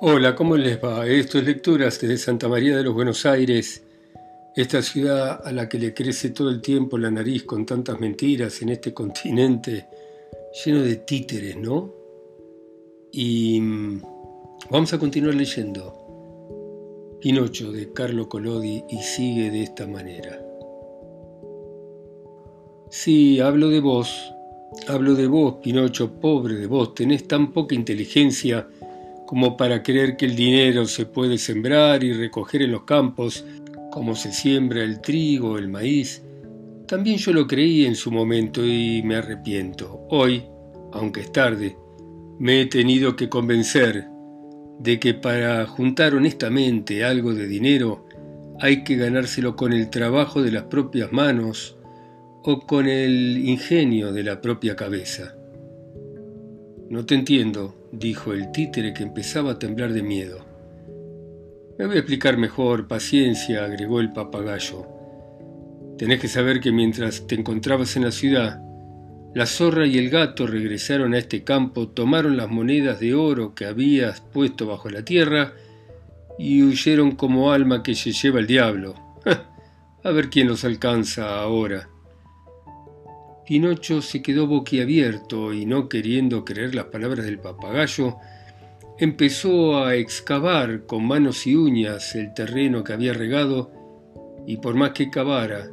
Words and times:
Hola, 0.00 0.36
¿cómo 0.36 0.56
les 0.56 0.78
va? 0.78 1.04
Esto 1.08 1.38
es 1.38 1.44
Lecturas 1.44 2.00
desde 2.00 2.18
Santa 2.18 2.46
María 2.46 2.76
de 2.76 2.84
los 2.84 2.94
Buenos 2.94 3.26
Aires, 3.26 3.82
esta 4.54 4.80
ciudad 4.80 5.44
a 5.44 5.50
la 5.50 5.68
que 5.68 5.76
le 5.76 5.92
crece 5.92 6.30
todo 6.30 6.50
el 6.50 6.60
tiempo 6.60 6.96
la 6.98 7.10
nariz 7.10 7.42
con 7.42 7.66
tantas 7.66 7.98
mentiras 7.98 8.62
en 8.62 8.68
este 8.68 8.94
continente 8.94 9.88
lleno 10.64 10.82
de 10.82 10.96
títeres, 10.98 11.56
¿no? 11.56 11.92
Y 13.10 13.60
mm, 13.60 14.02
vamos 14.70 14.92
a 14.92 15.00
continuar 15.00 15.34
leyendo 15.34 17.18
Pinocho 17.20 17.72
de 17.72 17.92
Carlo 17.92 18.28
Collodi 18.28 18.84
y 18.88 18.98
sigue 18.98 19.50
de 19.50 19.64
esta 19.64 19.88
manera. 19.88 20.40
Sí, 22.88 23.40
hablo 23.40 23.68
de 23.68 23.80
vos, 23.80 24.32
hablo 24.86 25.16
de 25.16 25.26
vos, 25.26 25.56
Pinocho, 25.60 26.20
pobre 26.20 26.54
de 26.54 26.68
vos, 26.68 26.94
tenés 26.94 27.26
tan 27.26 27.52
poca 27.52 27.74
inteligencia 27.74 28.68
como 29.28 29.58
para 29.58 29.82
creer 29.82 30.16
que 30.16 30.24
el 30.24 30.34
dinero 30.34 30.86
se 30.86 31.04
puede 31.04 31.36
sembrar 31.36 32.02
y 32.02 32.14
recoger 32.14 32.62
en 32.62 32.72
los 32.72 32.84
campos 32.84 33.44
como 33.90 34.16
se 34.16 34.32
siembra 34.32 34.82
el 34.82 35.02
trigo, 35.02 35.58
el 35.58 35.68
maíz. 35.68 36.22
También 36.86 37.18
yo 37.18 37.34
lo 37.34 37.46
creí 37.46 37.84
en 37.84 37.94
su 37.94 38.10
momento 38.10 38.64
y 38.64 39.02
me 39.04 39.16
arrepiento. 39.16 40.00
Hoy, 40.08 40.44
aunque 40.94 41.20
es 41.20 41.30
tarde, 41.30 41.76
me 42.38 42.62
he 42.62 42.66
tenido 42.66 43.16
que 43.16 43.28
convencer 43.28 44.06
de 44.78 44.98
que 44.98 45.12
para 45.12 45.66
juntar 45.66 46.14
honestamente 46.14 47.04
algo 47.04 47.34
de 47.34 47.46
dinero 47.46 48.06
hay 48.60 48.82
que 48.82 48.96
ganárselo 48.96 49.56
con 49.56 49.74
el 49.74 49.90
trabajo 49.90 50.40
de 50.40 50.52
las 50.52 50.62
propias 50.62 51.12
manos 51.12 51.76
o 52.44 52.60
con 52.60 52.88
el 52.88 53.46
ingenio 53.46 54.10
de 54.10 54.22
la 54.22 54.40
propia 54.40 54.74
cabeza. 54.74 55.34
No 56.88 57.04
te 57.04 57.14
entiendo, 57.14 57.77
dijo 57.92 58.32
el 58.32 58.52
títere 58.52 58.92
que 58.92 59.02
empezaba 59.02 59.52
a 59.52 59.58
temblar 59.58 59.92
de 59.92 60.02
miedo. 60.02 60.44
Me 61.78 61.86
voy 61.86 61.96
a 61.96 62.00
explicar 62.00 62.36
mejor, 62.36 62.88
paciencia, 62.88 63.64
agregó 63.64 64.00
el 64.00 64.12
papagayo. 64.12 64.86
Tenés 65.96 66.20
que 66.20 66.28
saber 66.28 66.60
que 66.60 66.72
mientras 66.72 67.26
te 67.26 67.34
encontrabas 67.34 67.96
en 67.96 68.04
la 68.04 68.12
ciudad, 68.12 68.60
la 69.34 69.46
zorra 69.46 69.86
y 69.86 69.98
el 69.98 70.10
gato 70.10 70.46
regresaron 70.46 71.14
a 71.14 71.18
este 71.18 71.44
campo, 71.44 71.88
tomaron 71.88 72.36
las 72.36 72.48
monedas 72.48 72.98
de 72.98 73.14
oro 73.14 73.54
que 73.54 73.66
habías 73.66 74.20
puesto 74.20 74.66
bajo 74.66 74.88
la 74.90 75.04
tierra 75.04 75.52
y 76.38 76.62
huyeron 76.62 77.12
como 77.12 77.52
alma 77.52 77.82
que 77.82 77.94
se 77.94 78.12
lleva 78.12 78.40
el 78.40 78.46
diablo. 78.46 78.94
a 80.04 80.10
ver 80.10 80.30
quién 80.30 80.48
los 80.48 80.64
alcanza 80.64 81.40
ahora. 81.40 81.88
Pinocho 83.48 84.02
se 84.02 84.20
quedó 84.20 84.46
boquiabierto 84.46 85.54
y 85.54 85.64
no 85.64 85.88
queriendo 85.88 86.44
creer 86.44 86.74
las 86.74 86.84
palabras 86.84 87.24
del 87.24 87.38
papagayo, 87.38 88.18
empezó 88.98 89.82
a 89.82 89.94
excavar 89.94 90.84
con 90.84 91.06
manos 91.06 91.46
y 91.46 91.56
uñas 91.56 92.14
el 92.14 92.34
terreno 92.34 92.84
que 92.84 92.92
había 92.92 93.14
regado 93.14 93.72
y 94.46 94.58
por 94.58 94.74
más 94.74 94.90
que 94.90 95.08
cavara, 95.08 95.66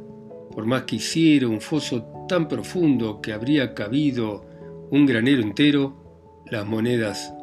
por 0.52 0.64
más 0.64 0.84
que 0.84 0.96
hiciera 0.96 1.48
un 1.48 1.60
foso 1.60 2.24
tan 2.26 2.48
profundo 2.48 3.20
que 3.20 3.34
habría 3.34 3.74
cabido 3.74 4.46
un 4.90 5.04
granero 5.04 5.42
entero, 5.42 6.42
las 6.50 6.64
monedas 6.64 7.34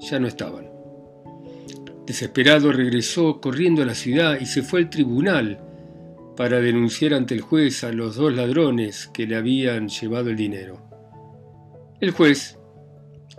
ya 0.00 0.20
no 0.20 0.26
estaban. 0.26 0.68
Desesperado 2.06 2.72
regresó 2.72 3.40
corriendo 3.40 3.80
a 3.80 3.86
la 3.86 3.94
ciudad 3.94 4.38
y 4.38 4.44
se 4.44 4.62
fue 4.62 4.80
al 4.80 4.90
tribunal 4.90 5.62
para 6.38 6.60
denunciar 6.60 7.14
ante 7.14 7.34
el 7.34 7.40
juez 7.40 7.82
a 7.82 7.90
los 7.90 8.14
dos 8.14 8.32
ladrones 8.32 9.10
que 9.12 9.26
le 9.26 9.34
habían 9.34 9.88
llevado 9.88 10.30
el 10.30 10.36
dinero. 10.36 10.80
El 12.00 12.12
juez 12.12 12.56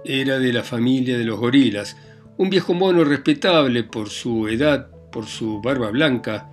era 0.03 0.37
de 0.37 0.51
la 0.51 0.63
familia 0.63 1.17
de 1.17 1.23
los 1.23 1.39
gorilas, 1.39 1.95
un 2.35 2.49
viejo 2.49 2.73
mono 2.73 3.05
respetable 3.05 3.85
por 3.85 4.09
su 4.09 4.49
edad, 4.49 4.91
por 5.13 5.27
su 5.27 5.61
barba 5.61 5.91
blanca 5.91 6.49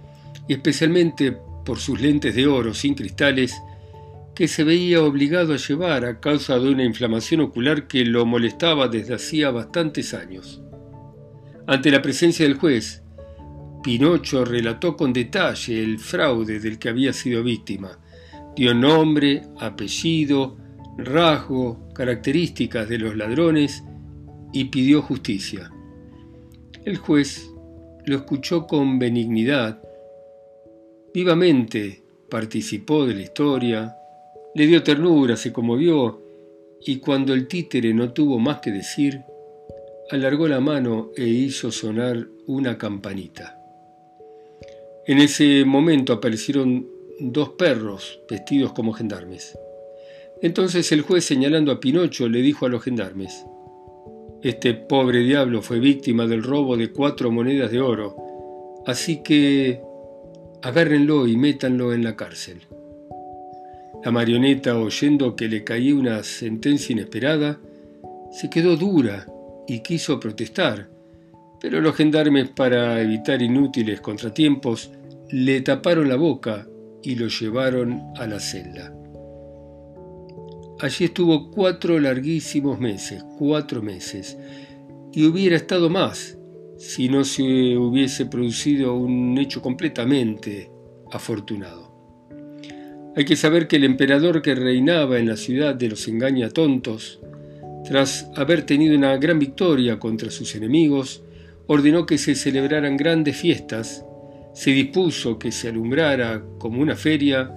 y 0.46 0.52
especialmente 0.52 1.36
por 1.64 1.80
sus 1.80 2.00
lentes 2.00 2.36
de 2.36 2.46
oro 2.46 2.74
sin 2.74 2.94
cristales 2.94 3.60
que 4.32 4.46
se 4.46 4.62
veía 4.62 5.02
obligado 5.02 5.52
a 5.52 5.56
llevar 5.56 6.04
a 6.04 6.20
causa 6.20 6.60
de 6.60 6.70
una 6.70 6.84
inflamación 6.84 7.40
ocular 7.40 7.88
que 7.88 8.04
lo 8.04 8.24
molestaba 8.24 8.86
desde 8.86 9.14
hacía 9.14 9.50
bastantes 9.50 10.14
años. 10.14 10.62
Ante 11.66 11.90
la 11.90 12.02
presencia 12.02 12.46
del 12.46 12.54
juez, 12.54 13.02
Pinocho 13.86 14.44
relató 14.44 14.96
con 14.96 15.12
detalle 15.12 15.80
el 15.80 16.00
fraude 16.00 16.58
del 16.58 16.76
que 16.76 16.88
había 16.88 17.12
sido 17.12 17.44
víctima. 17.44 17.96
Dio 18.56 18.74
nombre, 18.74 19.42
apellido, 19.60 20.56
rasgo, 20.98 21.88
características 21.94 22.88
de 22.88 22.98
los 22.98 23.16
ladrones 23.16 23.84
y 24.52 24.64
pidió 24.64 25.02
justicia. 25.02 25.70
El 26.84 26.96
juez 26.96 27.48
lo 28.06 28.16
escuchó 28.16 28.66
con 28.66 28.98
benignidad, 28.98 29.80
vivamente 31.14 32.02
participó 32.28 33.06
de 33.06 33.14
la 33.14 33.22
historia, 33.22 33.94
le 34.56 34.66
dio 34.66 34.82
ternura, 34.82 35.36
se 35.36 35.52
conmovió 35.52 36.24
y 36.84 36.96
cuando 36.96 37.32
el 37.32 37.46
títere 37.46 37.94
no 37.94 38.12
tuvo 38.12 38.40
más 38.40 38.58
que 38.58 38.72
decir, 38.72 39.20
alargó 40.10 40.48
la 40.48 40.58
mano 40.58 41.12
e 41.16 41.22
hizo 41.22 41.70
sonar 41.70 42.26
una 42.48 42.76
campanita. 42.76 43.55
En 45.08 45.18
ese 45.18 45.64
momento 45.64 46.12
aparecieron 46.12 46.88
dos 47.20 47.50
perros 47.50 48.20
vestidos 48.28 48.72
como 48.72 48.92
gendarmes. 48.92 49.56
Entonces 50.42 50.90
el 50.90 51.02
juez, 51.02 51.24
señalando 51.24 51.70
a 51.70 51.78
Pinocho, 51.78 52.28
le 52.28 52.42
dijo 52.42 52.66
a 52.66 52.68
los 52.68 52.82
gendarmes, 52.82 53.46
Este 54.42 54.74
pobre 54.74 55.20
diablo 55.20 55.62
fue 55.62 55.78
víctima 55.78 56.26
del 56.26 56.42
robo 56.42 56.76
de 56.76 56.90
cuatro 56.90 57.30
monedas 57.30 57.70
de 57.70 57.80
oro, 57.80 58.16
así 58.84 59.22
que 59.22 59.80
agárrenlo 60.62 61.28
y 61.28 61.36
métanlo 61.36 61.94
en 61.94 62.02
la 62.02 62.16
cárcel. 62.16 62.62
La 64.04 64.10
marioneta, 64.10 64.76
oyendo 64.76 65.36
que 65.36 65.48
le 65.48 65.62
caía 65.62 65.94
una 65.94 66.24
sentencia 66.24 66.92
inesperada, 66.92 67.60
se 68.32 68.50
quedó 68.50 68.76
dura 68.76 69.26
y 69.68 69.80
quiso 69.80 70.18
protestar, 70.18 70.88
pero 71.60 71.80
los 71.80 71.94
gendarmes, 71.94 72.48
para 72.50 73.00
evitar 73.00 73.42
inútiles 73.42 74.00
contratiempos, 74.00 74.90
le 75.30 75.60
taparon 75.60 76.08
la 76.08 76.16
boca 76.16 76.66
y 77.02 77.14
lo 77.14 77.28
llevaron 77.28 78.02
a 78.16 78.26
la 78.26 78.40
celda. 78.40 78.92
Allí 80.80 81.06
estuvo 81.06 81.50
cuatro 81.50 81.98
larguísimos 81.98 82.78
meses, 82.78 83.24
cuatro 83.38 83.82
meses, 83.82 84.36
y 85.12 85.24
hubiera 85.24 85.56
estado 85.56 85.88
más 85.88 86.36
si 86.76 87.08
no 87.08 87.24
se 87.24 87.76
hubiese 87.76 88.26
producido 88.26 88.94
un 88.94 89.38
hecho 89.38 89.62
completamente 89.62 90.70
afortunado. 91.10 91.86
Hay 93.16 93.24
que 93.24 93.36
saber 93.36 93.66
que 93.66 93.76
el 93.76 93.84
emperador 93.84 94.42
que 94.42 94.54
reinaba 94.54 95.18
en 95.18 95.26
la 95.26 95.38
ciudad 95.38 95.74
de 95.74 95.88
los 95.88 96.06
engañatontos, 96.06 97.20
tras 97.88 98.30
haber 98.36 98.64
tenido 98.64 98.94
una 98.94 99.16
gran 99.16 99.38
victoria 99.38 99.98
contra 99.98 100.30
sus 100.30 100.54
enemigos, 100.54 101.22
ordenó 101.66 102.06
que 102.06 102.18
se 102.18 102.34
celebraran 102.34 102.96
grandes 102.96 103.36
fiestas 103.36 104.04
se 104.56 104.70
dispuso 104.70 105.38
que 105.38 105.52
se 105.52 105.68
alumbrara 105.68 106.42
como 106.58 106.80
una 106.80 106.96
feria, 106.96 107.50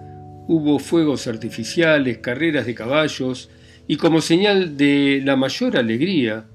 hubo 0.49 0.79
fuegos 0.79 1.27
artificiales, 1.27 2.17
carreras 2.17 2.65
de 2.65 2.75
caballos, 2.75 3.49
y 3.87 3.95
como 3.95 4.19
señal 4.19 4.75
de 4.75 5.21
la 5.23 5.37
mayor 5.37 5.77
alegría, 5.77 6.49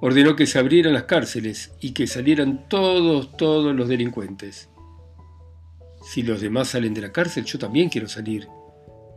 ordenó 0.00 0.34
que 0.34 0.46
se 0.46 0.58
abrieran 0.58 0.94
las 0.94 1.02
cárceles 1.02 1.74
y 1.78 1.92
que 1.92 2.06
salieran 2.06 2.70
todos, 2.70 3.36
todos 3.36 3.76
los 3.76 3.86
delincuentes. 3.86 4.70
Si 6.02 6.22
los 6.22 6.40
demás 6.40 6.68
salen 6.68 6.94
de 6.94 7.02
la 7.02 7.12
cárcel, 7.12 7.44
yo 7.44 7.58
también 7.58 7.90
quiero 7.90 8.08
salir, 8.08 8.48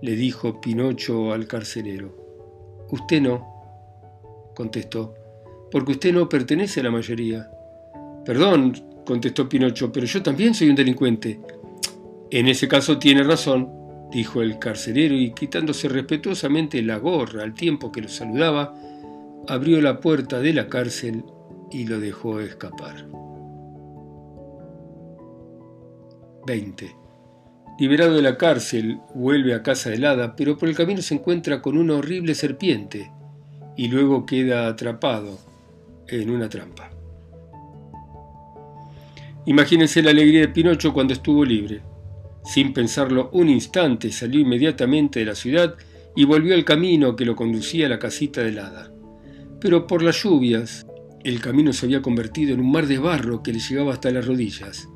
le 0.02 0.18
dijo 0.18 0.60
Pinocho 0.60 1.32
al 1.32 1.48
carcelero. 1.48 2.86
Usted 2.92 3.22
no, 3.22 4.52
contestó, 4.58 5.16
porque 5.72 5.94
usted 5.94 6.14
no 6.14 6.28
pertenece 6.28 6.82
a 6.82 6.84
la 6.84 6.92
mayoría. 6.92 7.50
Perdón, 8.26 8.74
contestó 9.06 9.48
Pinocho, 9.48 9.92
pero 9.92 10.06
yo 10.06 10.24
también 10.24 10.54
soy 10.54 10.70
un 10.70 10.76
delincuente. 10.76 11.40
En 12.32 12.48
ese 12.48 12.68
caso 12.68 12.98
tiene 12.98 13.24
razón, 13.24 13.70
dijo 14.12 14.42
el 14.42 14.58
carcelero 14.58 15.14
y 15.14 15.32
quitándose 15.32 15.88
respetuosamente 15.88 16.82
la 16.82 16.98
gorra 16.98 17.44
al 17.44 17.54
tiempo 17.54 17.92
que 17.92 18.02
lo 18.02 18.10
saludaba, 18.10 18.74
abrió 19.48 19.80
la 19.80 20.00
puerta 20.00 20.40
de 20.40 20.54
la 20.54 20.68
cárcel 20.68 21.24
y 21.72 21.86
lo 21.86 22.00
dejó 22.00 22.40
escapar. 22.40 23.08
20. 26.48 26.96
Liberado 27.78 28.16
de 28.16 28.22
la 28.22 28.38
cárcel, 28.38 29.00
vuelve 29.14 29.54
a 29.54 29.62
casa 29.62 29.94
helada, 29.94 30.36
pero 30.36 30.58
por 30.58 30.70
el 30.70 30.76
camino 30.76 31.02
se 31.02 31.16
encuentra 31.16 31.62
con 31.62 31.78
una 31.78 31.96
horrible 31.96 32.34
serpiente 32.34 33.12
y 33.76 33.88
luego 33.88 34.26
queda 34.26 34.68
atrapado 34.68 35.38
en 36.08 36.30
una 36.30 36.48
trampa. 36.48 36.95
Imagínense 39.48 40.02
la 40.02 40.10
alegría 40.10 40.42
de 40.42 40.48
Pinocho 40.48 40.92
cuando 40.92 41.14
estuvo 41.14 41.46
libre. 41.46 41.82
Sin 42.44 42.74
pensarlo 42.74 43.30
un 43.32 43.50
instante, 43.50 44.12
salió 44.12 44.40
inmediatamente 44.40 45.20
de 45.20 45.26
la 45.26 45.36
ciudad 45.36 45.76
y 46.16 46.26
volvió 46.26 46.56
al 46.56 46.66
camino 46.66 47.16
que 47.16 47.26
lo 47.26 47.36
conducía 47.36 47.86
a 47.86 47.90
la 47.90 48.00
casita 48.00 48.42
del 48.42 48.60
hada. 48.60 48.92
Pero 49.60 49.88
por 49.88 50.02
las 50.02 50.22
lluvias 50.24 50.86
El 51.24 51.42
camino 51.42 51.74
se 51.74 51.88
había 51.88 52.04
convertido 52.04 52.54
en 52.54 52.60
un 52.60 52.72
mar 52.72 52.86
de 52.86 53.00
barro 53.00 53.42
que 53.42 53.52
le 53.52 53.60
llegaba 53.60 53.94
hasta 53.94 54.12
las 54.12 54.28
rodillas. 54.28 54.88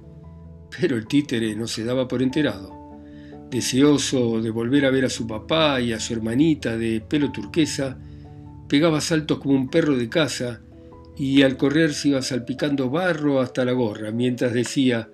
Pero 0.80 0.96
el 0.96 1.07
títere 1.07 1.56
no 1.56 1.66
se 1.66 1.84
daba 1.84 2.07
por 2.07 2.22
enterado. 2.22 2.72
Deseoso 3.50 4.40
de 4.40 4.51
volver 4.51 4.86
a 4.86 4.92
ver 4.92 5.06
a 5.06 5.10
su 5.10 5.25
papá 5.25 5.81
y 5.81 5.92
a 5.92 6.00
su 6.00 6.13
hermanita 6.13 6.78
de 6.78 7.01
pelo 7.01 7.31
turquesa, 7.31 7.98
pegaba 8.68 9.01
saltos 9.01 9.40
como 9.40 9.56
un 9.56 9.69
perro 9.69 9.96
de 9.98 10.07
casa 10.07 10.62
y 11.19 11.42
al 11.42 11.57
correr 11.57 11.94
se 11.94 12.07
iba 12.07 12.21
salpicando 12.21 12.89
barro 12.89 13.42
hasta 13.42 13.66
la 13.66 13.74
gorra, 13.74 14.10
mientras 14.10 14.54
decía, 14.54 15.10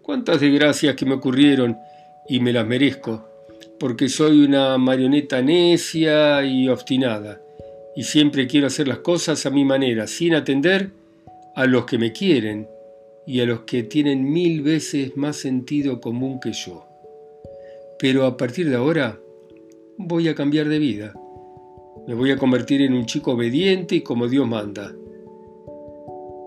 cuántas 0.00 0.40
desgracias 0.40 0.96
que 0.96 1.04
me 1.04 1.12
ocurrieron 1.12 1.76
y 2.26 2.40
me 2.40 2.50
las 2.50 2.66
merezco, 2.66 3.28
porque 3.78 4.08
soy 4.08 4.42
una 4.42 4.78
marioneta 4.78 5.42
necia 5.42 6.42
y 6.46 6.66
obstinada, 6.66 7.42
y 7.94 8.04
siempre 8.04 8.46
quiero 8.46 8.68
hacer 8.68 8.88
las 8.88 9.00
cosas 9.00 9.44
a 9.44 9.50
mi 9.50 9.66
manera, 9.66 10.06
sin 10.06 10.34
atender 10.34 10.92
a 11.54 11.66
los 11.66 11.84
que 11.84 11.98
me 11.98 12.12
quieren 12.12 12.66
y 13.26 13.40
a 13.40 13.44
los 13.44 13.60
que 13.60 13.82
tienen 13.82 14.32
mil 14.32 14.62
veces 14.62 15.14
más 15.14 15.36
sentido 15.36 16.00
común 16.00 16.40
que 16.40 16.54
yo. 16.54 16.86
Pero 17.98 18.24
a 18.24 18.38
partir 18.38 18.70
de 18.70 18.76
ahora 18.76 19.18
voy 19.98 20.28
a 20.28 20.34
cambiar 20.34 20.70
de 20.70 20.78
vida. 20.78 21.12
Me 22.08 22.14
voy 22.14 22.30
a 22.30 22.38
convertir 22.38 22.80
en 22.80 22.94
un 22.94 23.04
chico 23.04 23.32
obediente 23.32 23.96
y 23.96 24.00
como 24.00 24.26
Dios 24.26 24.48
manda. 24.48 24.94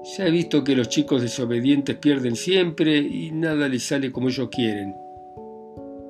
Ya 0.05 0.27
he 0.27 0.31
visto 0.31 0.63
que 0.63 0.75
los 0.75 0.87
chicos 0.87 1.23
desobedientes 1.23 1.95
pierden 1.97 2.35
siempre 2.35 2.99
y 2.99 3.31
nada 3.31 3.67
les 3.67 3.83
sale 3.83 4.11
como 4.11 4.29
ellos 4.29 4.49
quieren. 4.51 4.93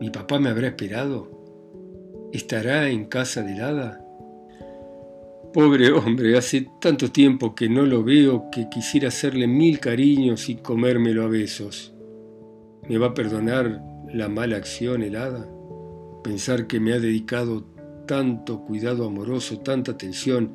¿Mi 0.02 0.10
papá 0.10 0.38
me 0.38 0.50
habrá 0.50 0.68
esperado? 0.68 1.32
¿Estará 2.34 2.90
en 2.90 3.06
casa 3.06 3.42
de 3.42 3.62
hada? 3.62 4.06
Pobre 5.54 5.94
hombre, 5.94 6.38
hace 6.38 6.68
tanto 6.82 7.10
tiempo 7.10 7.56
que 7.56 7.70
no 7.70 7.86
lo 7.86 8.04
veo 8.04 8.50
que 8.52 8.68
quisiera 8.68 9.08
hacerle 9.08 9.48
mil 9.48 9.80
cariños 9.80 10.50
y 10.50 10.56
comérmelo 10.56 11.24
a 11.24 11.28
besos. 11.30 11.94
¿Me 12.90 12.98
va 12.98 13.08
a 13.08 13.14
perdonar 13.14 13.82
la 14.14 14.28
mala 14.28 14.58
acción 14.58 15.04
helada? 15.04 15.48
Pensar 16.22 16.68
que 16.68 16.82
me 16.82 16.92
ha 16.92 17.00
dedicado 17.00 17.64
tanto 18.06 18.66
cuidado 18.66 19.08
amoroso, 19.08 19.60
tanta 19.60 19.94
atención, 19.94 20.52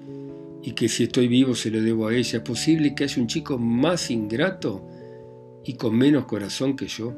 y 0.63 0.73
que 0.73 0.89
si 0.89 1.05
estoy 1.05 1.29
vivo 1.29 1.55
se 1.55 1.71
lo 1.71 1.81
debo 1.81 2.09
a 2.09 2.15
ella. 2.15 2.39
¿Es 2.39 2.45
posible 2.45 2.95
que 2.95 3.05
haya 3.05 3.21
un 3.21 3.29
chico 3.29 3.59
más 3.59 4.11
ingrato 4.11 4.87
y 5.65 5.75
con 5.75 5.97
menos 5.97 6.27
corazón 6.27 6.77
que 6.77 6.87
yo? 6.87 7.15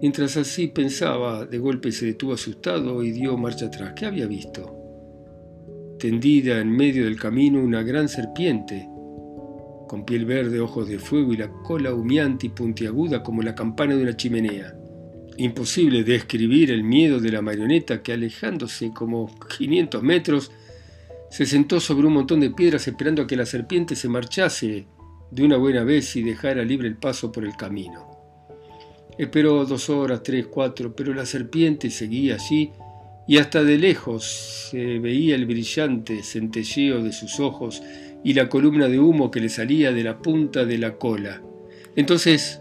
Mientras 0.00 0.36
así 0.36 0.68
pensaba, 0.68 1.44
de 1.44 1.58
golpe 1.58 1.92
se 1.92 2.06
detuvo 2.06 2.32
asustado 2.32 3.02
y 3.02 3.10
dio 3.10 3.36
marcha 3.36 3.66
atrás. 3.66 3.92
¿Qué 3.94 4.06
había 4.06 4.26
visto? 4.26 4.76
Tendida 5.98 6.58
en 6.60 6.70
medio 6.70 7.04
del 7.04 7.20
camino 7.20 7.62
una 7.62 7.82
gran 7.82 8.08
serpiente, 8.08 8.88
con 9.86 10.06
piel 10.06 10.24
verde, 10.24 10.60
ojos 10.60 10.88
de 10.88 10.98
fuego 10.98 11.34
y 11.34 11.36
la 11.36 11.50
cola 11.50 11.92
humeante 11.92 12.46
y 12.46 12.50
puntiaguda 12.50 13.22
como 13.22 13.42
la 13.42 13.54
campana 13.54 13.94
de 13.94 14.02
una 14.02 14.16
chimenea. 14.16 14.74
Imposible 15.36 16.02
describir 16.02 16.70
el 16.70 16.82
miedo 16.82 17.20
de 17.20 17.32
la 17.32 17.42
marioneta 17.42 18.02
que 18.02 18.12
alejándose 18.14 18.92
como 18.92 19.30
500 19.58 20.02
metros 20.02 20.50
se 21.30 21.46
sentó 21.46 21.80
sobre 21.80 22.06
un 22.06 22.14
montón 22.14 22.40
de 22.40 22.50
piedras 22.50 22.86
esperando 22.88 23.22
a 23.22 23.26
que 23.26 23.36
la 23.36 23.46
serpiente 23.46 23.94
se 23.96 24.08
marchase 24.08 24.86
de 25.30 25.44
una 25.44 25.56
buena 25.56 25.84
vez 25.84 26.16
y 26.16 26.22
dejara 26.22 26.64
libre 26.64 26.88
el 26.88 26.96
paso 26.96 27.30
por 27.30 27.44
el 27.44 27.56
camino. 27.56 28.10
Esperó 29.16 29.64
dos 29.64 29.88
horas, 29.90 30.22
tres, 30.22 30.46
cuatro, 30.46 30.94
pero 30.94 31.14
la 31.14 31.24
serpiente 31.24 31.90
seguía 31.90 32.34
allí 32.34 32.72
y 33.28 33.38
hasta 33.38 33.62
de 33.62 33.78
lejos 33.78 34.24
se 34.70 34.98
veía 34.98 35.36
el 35.36 35.46
brillante 35.46 36.22
centelleo 36.22 37.02
de 37.02 37.12
sus 37.12 37.38
ojos 37.38 37.82
y 38.24 38.34
la 38.34 38.48
columna 38.48 38.88
de 38.88 38.98
humo 38.98 39.30
que 39.30 39.40
le 39.40 39.48
salía 39.48 39.92
de 39.92 40.02
la 40.02 40.18
punta 40.18 40.64
de 40.64 40.78
la 40.78 40.96
cola. 40.96 41.40
Entonces 41.94 42.60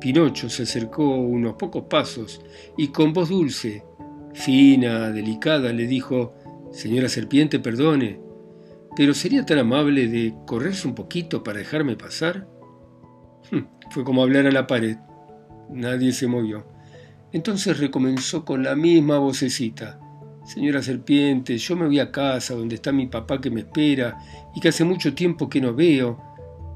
Pinocho 0.00 0.48
se 0.48 0.64
acercó 0.64 1.04
unos 1.04 1.54
pocos 1.54 1.84
pasos 1.84 2.40
y 2.76 2.88
con 2.88 3.12
voz 3.12 3.28
dulce, 3.28 3.84
fina, 4.32 5.10
delicada, 5.10 5.72
le 5.72 5.86
dijo, 5.86 6.34
Señora 6.72 7.08
serpiente, 7.08 7.58
perdone, 7.58 8.20
pero 8.96 9.14
¿sería 9.14 9.46
tan 9.46 9.58
amable 9.58 10.08
de 10.08 10.34
correrse 10.46 10.86
un 10.86 10.94
poquito 10.94 11.42
para 11.42 11.58
dejarme 11.58 11.96
pasar? 11.96 12.48
Hm, 13.50 13.64
fue 13.90 14.04
como 14.04 14.22
hablar 14.22 14.46
a 14.46 14.52
la 14.52 14.66
pared. 14.66 14.96
Nadie 15.70 16.12
se 16.12 16.26
movió. 16.26 16.66
Entonces 17.32 17.78
recomenzó 17.78 18.44
con 18.44 18.62
la 18.62 18.74
misma 18.74 19.18
vocecita. 19.18 20.00
Señora 20.44 20.82
Serpiente, 20.82 21.56
yo 21.58 21.76
me 21.76 21.86
voy 21.86 22.00
a 22.00 22.10
casa 22.10 22.54
donde 22.54 22.76
está 22.76 22.92
mi 22.92 23.06
papá 23.06 23.40
que 23.40 23.50
me 23.50 23.60
espera 23.60 24.18
y 24.54 24.60
que 24.60 24.68
hace 24.68 24.84
mucho 24.84 25.14
tiempo 25.14 25.48
que 25.48 25.60
no 25.60 25.74
veo. 25.74 26.20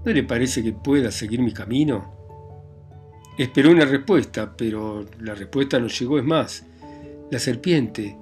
¿No 0.04 0.12
le 0.12 0.22
parece 0.22 0.62
que 0.62 0.72
pueda 0.72 1.10
seguir 1.10 1.40
mi 1.40 1.52
camino? 1.52 2.12
Esperó 3.36 3.70
una 3.70 3.84
respuesta, 3.84 4.54
pero 4.56 5.04
la 5.20 5.34
respuesta 5.34 5.80
no 5.80 5.88
llegó. 5.88 6.18
Es 6.18 6.24
más, 6.24 6.64
la 7.30 7.38
serpiente, 7.38 8.16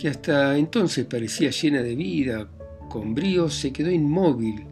que 0.00 0.08
hasta 0.08 0.56
entonces 0.56 1.04
parecía 1.04 1.50
llena 1.50 1.82
de 1.82 1.94
vida, 1.94 2.48
con 2.88 3.14
brío, 3.14 3.50
se 3.50 3.70
quedó 3.70 3.90
inmóvil. 3.90 4.64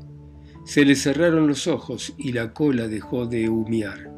Se 0.65 0.87
le 0.87 0.95
cerraron 0.95 1.47
los 1.47 1.67
ojos 1.67 2.15
y 2.17 2.33
la 2.33 2.55
cola 2.55 2.89
dejó 2.89 3.27
de 3.27 3.51
humear. 3.51 4.11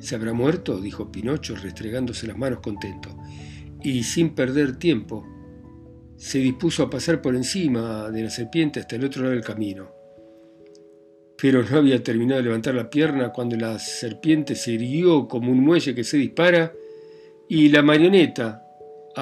¿Se 0.00 0.16
habrá 0.16 0.32
muerto? 0.32 0.80
dijo 0.80 1.12
Pinocho, 1.12 1.54
restregándose 1.54 2.26
las 2.26 2.36
manos 2.36 2.58
contento 2.58 3.16
y 3.82 4.02
sin 4.02 4.30
perder 4.30 4.76
tiempo, 4.76 5.24
se 6.16 6.38
dispuso 6.38 6.82
a 6.82 6.90
pasar 6.90 7.22
por 7.22 7.36
encima 7.36 8.10
de 8.10 8.24
la 8.24 8.30
serpiente 8.30 8.80
hasta 8.80 8.96
el 8.96 9.04
otro 9.04 9.22
lado 9.22 9.34
del 9.34 9.44
camino. 9.44 9.92
Pero 11.40 11.62
no 11.62 11.78
había 11.78 12.02
terminado 12.02 12.38
de 12.38 12.44
levantar 12.44 12.74
la 12.74 12.90
pierna 12.90 13.30
cuando 13.32 13.56
la 13.56 13.78
serpiente 13.78 14.56
se 14.56 14.72
irguió 14.72 15.28
como 15.28 15.52
un 15.52 15.60
muelle 15.60 15.94
que 15.94 16.04
se 16.04 16.18
dispara 16.18 16.74
y 17.48 17.68
la 17.68 17.82
marioneta, 17.82 18.69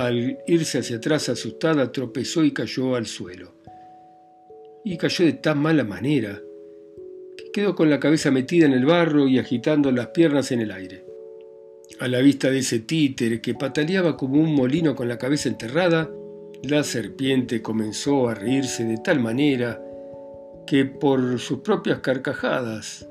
al 0.06 0.38
irse 0.46 0.78
hacia 0.78 0.98
atrás 0.98 1.28
asustada, 1.28 1.90
tropezó 1.90 2.44
y 2.44 2.52
cayó 2.52 2.94
al 2.94 3.06
suelo. 3.06 3.54
Y 4.84 4.96
cayó 4.96 5.24
de 5.24 5.32
tan 5.32 5.58
mala 5.58 5.82
manera 5.82 6.40
que 7.36 7.50
quedó 7.52 7.74
con 7.74 7.90
la 7.90 7.98
cabeza 7.98 8.30
metida 8.30 8.66
en 8.66 8.74
el 8.74 8.86
barro 8.86 9.26
y 9.26 9.38
agitando 9.38 9.90
las 9.90 10.08
piernas 10.08 10.52
en 10.52 10.60
el 10.60 10.70
aire. 10.70 11.04
A 11.98 12.06
la 12.06 12.20
vista 12.20 12.48
de 12.48 12.60
ese 12.60 12.78
títere 12.80 13.40
que 13.40 13.54
pataleaba 13.54 14.16
como 14.16 14.40
un 14.40 14.54
molino 14.54 14.94
con 14.94 15.08
la 15.08 15.18
cabeza 15.18 15.48
enterrada, 15.48 16.08
la 16.62 16.84
serpiente 16.84 17.60
comenzó 17.60 18.28
a 18.28 18.34
reírse 18.34 18.84
de 18.84 18.98
tal 18.98 19.18
manera 19.18 19.82
que 20.64 20.84
por 20.84 21.40
sus 21.40 21.58
propias 21.60 21.98
carcajadas 22.00 23.08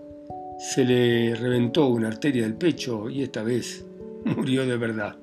se 0.57 0.85
le 0.85 1.35
reventó 1.35 1.87
una 1.87 2.07
arteria 2.07 2.43
del 2.43 2.55
pecho 2.55 3.09
y 3.09 3.23
esta 3.23 3.43
vez 3.43 3.85
murió 4.23 4.65
de 4.65 4.77
verdad. 4.77 5.17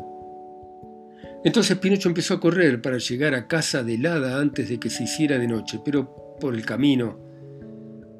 Entonces 1.44 1.76
Pinocho 1.76 2.08
empezó 2.08 2.34
a 2.34 2.40
correr 2.40 2.80
para 2.80 2.96
llegar 2.96 3.34
a 3.34 3.46
casa 3.46 3.82
de 3.82 3.94
helada 3.94 4.40
antes 4.40 4.70
de 4.70 4.80
que 4.80 4.88
se 4.88 5.04
hiciera 5.04 5.38
de 5.38 5.46
noche, 5.46 5.78
pero 5.84 6.36
por 6.40 6.54
el 6.54 6.64
camino, 6.64 7.20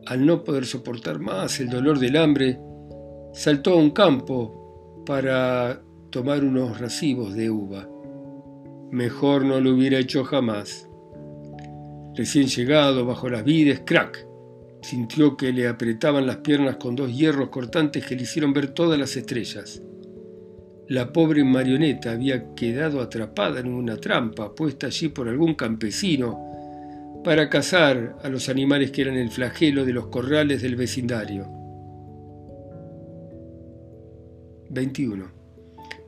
al 0.07 0.27
no 0.27 0.45
poder 0.45 0.67
soportar 0.67 1.19
más 1.19 1.59
el 1.59 1.71
dolor 1.71 1.99
del 1.99 2.17
hambre, 2.17 2.61
saltó 3.33 3.73
a 3.73 3.77
un 3.77 3.93
campo 3.93 5.03
para 5.07 5.83
tomar 6.11 6.45
unos 6.45 6.79
racimos 6.79 7.35
de 7.35 7.49
uva. 7.49 7.89
Mejor 8.93 9.47
no 9.47 9.59
lo 9.59 9.71
hubiera 9.71 9.99
hecho 9.99 10.23
jamás. 10.25 10.87
Recién 12.15 12.47
llegado 12.47 13.07
bajo 13.07 13.31
las 13.31 13.43
vides, 13.43 13.83
crack, 13.87 14.29
sintió 14.83 15.37
que 15.37 15.51
le 15.51 15.67
apretaban 15.67 16.27
las 16.27 16.37
piernas 16.37 16.77
con 16.77 16.95
dos 16.95 17.11
hierros 17.11 17.49
cortantes 17.49 18.05
que 18.05 18.17
le 18.17 18.23
hicieron 18.25 18.53
ver 18.53 18.69
todas 18.69 18.99
las 18.99 19.17
estrellas. 19.17 19.83
La 20.89 21.13
pobre 21.13 21.43
marioneta 21.45 22.13
había 22.13 22.55
quedado 22.55 23.01
atrapada 23.01 23.61
en 23.61 23.69
una 23.69 23.97
trampa 23.97 24.55
puesta 24.55 24.89
allí 24.89 25.09
por 25.09 25.29
algún 25.29 25.55
campesino 25.55 27.23
para 27.25 27.49
cazar 27.49 28.19
a 28.23 28.29
los 28.29 28.51
animales 28.51 28.91
que 28.91 29.01
eran 29.03 29.17
el 29.17 29.31
flagelo 29.31 29.87
de 29.87 29.95
los 29.95 30.09
corrales 30.09 30.61
del 30.61 30.77
vecindario. 30.77 31.49
21. 34.69 35.33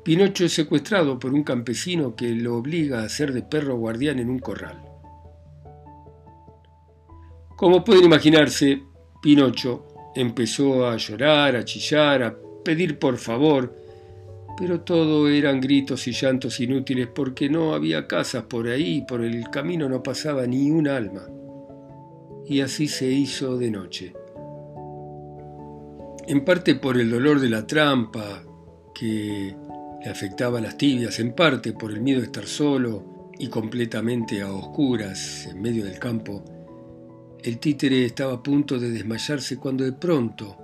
Pinocho 0.04 0.44
es 0.44 0.52
secuestrado 0.52 1.18
por 1.18 1.32
un 1.32 1.42
campesino 1.42 2.14
que 2.14 2.28
lo 2.34 2.56
obliga 2.56 3.02
a 3.02 3.08
ser 3.08 3.32
de 3.32 3.42
perro 3.42 3.76
guardián 3.76 4.18
en 4.18 4.28
un 4.28 4.40
corral. 4.40 4.82
Como 7.56 7.82
pueden 7.82 8.04
imaginarse, 8.04 8.82
Pinocho 9.22 10.12
empezó 10.14 10.86
a 10.86 10.98
llorar, 10.98 11.56
a 11.56 11.64
chillar, 11.64 12.22
a 12.22 12.36
pedir 12.62 12.98
por 12.98 13.16
favor, 13.16 13.85
pero 14.56 14.80
todo 14.80 15.28
eran 15.28 15.60
gritos 15.60 16.08
y 16.08 16.12
llantos 16.12 16.60
inútiles 16.60 17.08
porque 17.14 17.48
no 17.50 17.74
había 17.74 18.06
casas 18.06 18.44
por 18.44 18.68
ahí, 18.68 19.04
por 19.06 19.22
el 19.22 19.50
camino 19.50 19.88
no 19.88 20.02
pasaba 20.02 20.46
ni 20.46 20.70
un 20.70 20.88
alma. 20.88 21.26
Y 22.46 22.60
así 22.60 22.88
se 22.88 23.06
hizo 23.06 23.58
de 23.58 23.70
noche. 23.70 24.14
En 26.26 26.44
parte 26.44 26.74
por 26.74 26.96
el 26.96 27.10
dolor 27.10 27.38
de 27.38 27.50
la 27.50 27.66
trampa, 27.66 28.42
que 28.94 29.54
le 30.02 30.10
afectaba 30.10 30.60
las 30.60 30.78
tibias, 30.78 31.20
en 31.20 31.34
parte 31.34 31.72
por 31.72 31.92
el 31.92 32.00
miedo 32.00 32.20
de 32.20 32.26
estar 32.26 32.46
solo 32.46 33.30
y 33.38 33.48
completamente 33.48 34.40
a 34.40 34.50
oscuras 34.52 35.46
en 35.46 35.60
medio 35.60 35.84
del 35.84 35.98
campo, 35.98 36.42
El 37.42 37.58
títere 37.58 38.04
estaba 38.04 38.32
a 38.32 38.42
punto 38.42 38.76
de 38.78 38.90
desmayarse 38.90 39.58
cuando 39.58 39.84
de 39.84 39.92
pronto 39.92 40.56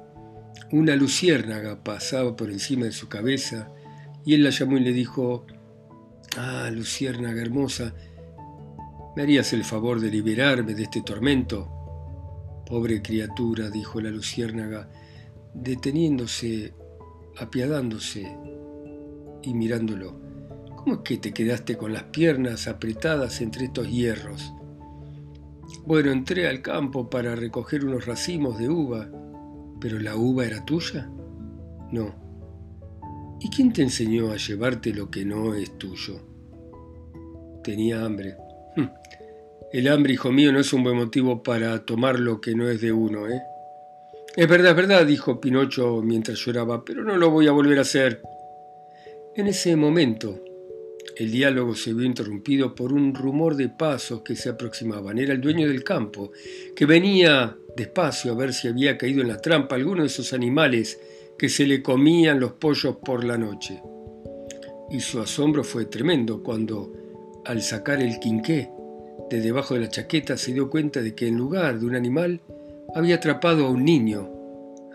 una 0.72 0.96
luciérnaga 0.96 1.84
pasaba 1.84 2.34
por 2.34 2.50
encima 2.50 2.86
de 2.86 2.92
su 2.92 3.08
cabeza 3.08 3.70
y 4.24 4.34
él 4.34 4.44
la 4.44 4.50
llamó 4.50 4.76
y 4.76 4.80
le 4.80 4.92
dijo, 4.92 5.46
Ah, 6.36 6.70
luciérnaga 6.72 7.42
hermosa, 7.42 7.94
¿me 9.14 9.22
harías 9.22 9.52
el 9.52 9.64
favor 9.64 10.00
de 10.00 10.10
liberarme 10.10 10.74
de 10.74 10.84
este 10.84 11.02
tormento? 11.02 11.68
Pobre 12.66 13.02
criatura, 13.02 13.68
dijo 13.68 14.00
la 14.00 14.10
luciérnaga, 14.10 14.88
deteniéndose, 15.52 16.72
apiadándose 17.38 18.34
y 19.42 19.52
mirándolo. 19.52 20.18
¿Cómo 20.74 20.94
es 20.94 21.00
que 21.00 21.18
te 21.18 21.32
quedaste 21.32 21.76
con 21.76 21.92
las 21.92 22.04
piernas 22.04 22.66
apretadas 22.66 23.42
entre 23.42 23.66
estos 23.66 23.90
hierros? 23.90 24.54
Bueno, 25.84 26.12
entré 26.12 26.48
al 26.48 26.62
campo 26.62 27.10
para 27.10 27.36
recoger 27.36 27.84
unos 27.84 28.06
racimos 28.06 28.58
de 28.58 28.70
uva, 28.70 29.10
pero 29.80 29.98
la 29.98 30.16
uva 30.16 30.46
era 30.46 30.64
tuya. 30.64 31.10
No, 31.90 32.21
¿Y 33.44 33.50
quién 33.50 33.72
te 33.72 33.82
enseñó 33.82 34.30
a 34.30 34.36
llevarte 34.36 34.94
lo 34.94 35.10
que 35.10 35.24
no 35.24 35.54
es 35.54 35.76
tuyo? 35.76 36.20
Tenía 37.64 38.04
hambre. 38.04 38.36
Hm. 38.76 38.88
El 39.72 39.88
hambre, 39.88 40.12
hijo 40.12 40.30
mío, 40.30 40.52
no 40.52 40.60
es 40.60 40.72
un 40.72 40.84
buen 40.84 40.96
motivo 40.96 41.42
para 41.42 41.84
tomar 41.84 42.20
lo 42.20 42.40
que 42.40 42.54
no 42.54 42.68
es 42.68 42.80
de 42.80 42.92
uno, 42.92 43.28
¿eh? 43.28 43.42
Es 44.36 44.48
verdad, 44.48 44.70
es 44.70 44.76
verdad, 44.76 45.06
dijo 45.06 45.40
Pinocho 45.40 46.02
mientras 46.02 46.38
lloraba, 46.38 46.84
pero 46.84 47.02
no 47.02 47.16
lo 47.16 47.30
voy 47.30 47.48
a 47.48 47.52
volver 47.52 47.78
a 47.78 47.82
hacer. 47.82 48.22
En 49.34 49.48
ese 49.48 49.74
momento, 49.74 50.40
el 51.16 51.32
diálogo 51.32 51.74
se 51.74 51.94
vio 51.94 52.06
interrumpido 52.06 52.76
por 52.76 52.92
un 52.92 53.12
rumor 53.12 53.56
de 53.56 53.70
pasos 53.70 54.22
que 54.22 54.36
se 54.36 54.50
aproximaban. 54.50 55.18
Era 55.18 55.32
el 55.32 55.40
dueño 55.40 55.66
del 55.66 55.82
campo, 55.82 56.30
que 56.76 56.86
venía 56.86 57.56
despacio 57.76 58.32
a 58.32 58.36
ver 58.36 58.52
si 58.52 58.68
había 58.68 58.96
caído 58.96 59.20
en 59.20 59.28
la 59.28 59.40
trampa 59.40 59.74
alguno 59.74 60.02
de 60.02 60.06
esos 60.06 60.32
animales 60.32 61.00
que 61.42 61.48
se 61.48 61.66
le 61.66 61.82
comían 61.82 62.38
los 62.38 62.52
pollos 62.52 62.98
por 63.04 63.24
la 63.24 63.36
noche. 63.36 63.82
Y 64.90 65.00
su 65.00 65.20
asombro 65.20 65.64
fue 65.64 65.86
tremendo 65.86 66.40
cuando, 66.40 66.92
al 67.44 67.62
sacar 67.62 68.00
el 68.00 68.20
quinqué 68.20 68.70
de 69.28 69.40
debajo 69.40 69.74
de 69.74 69.80
la 69.80 69.88
chaqueta, 69.88 70.36
se 70.36 70.52
dio 70.52 70.70
cuenta 70.70 71.02
de 71.02 71.16
que 71.16 71.26
en 71.26 71.36
lugar 71.36 71.80
de 71.80 71.86
un 71.86 71.96
animal 71.96 72.40
había 72.94 73.16
atrapado 73.16 73.66
a 73.66 73.70
un 73.70 73.84
niño. 73.84 74.30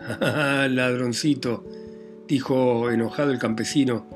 ¡Ah, 0.00 0.66
ladroncito! 0.70 1.66
dijo 2.26 2.90
enojado 2.90 3.30
el 3.30 3.38
campesino. 3.38 4.06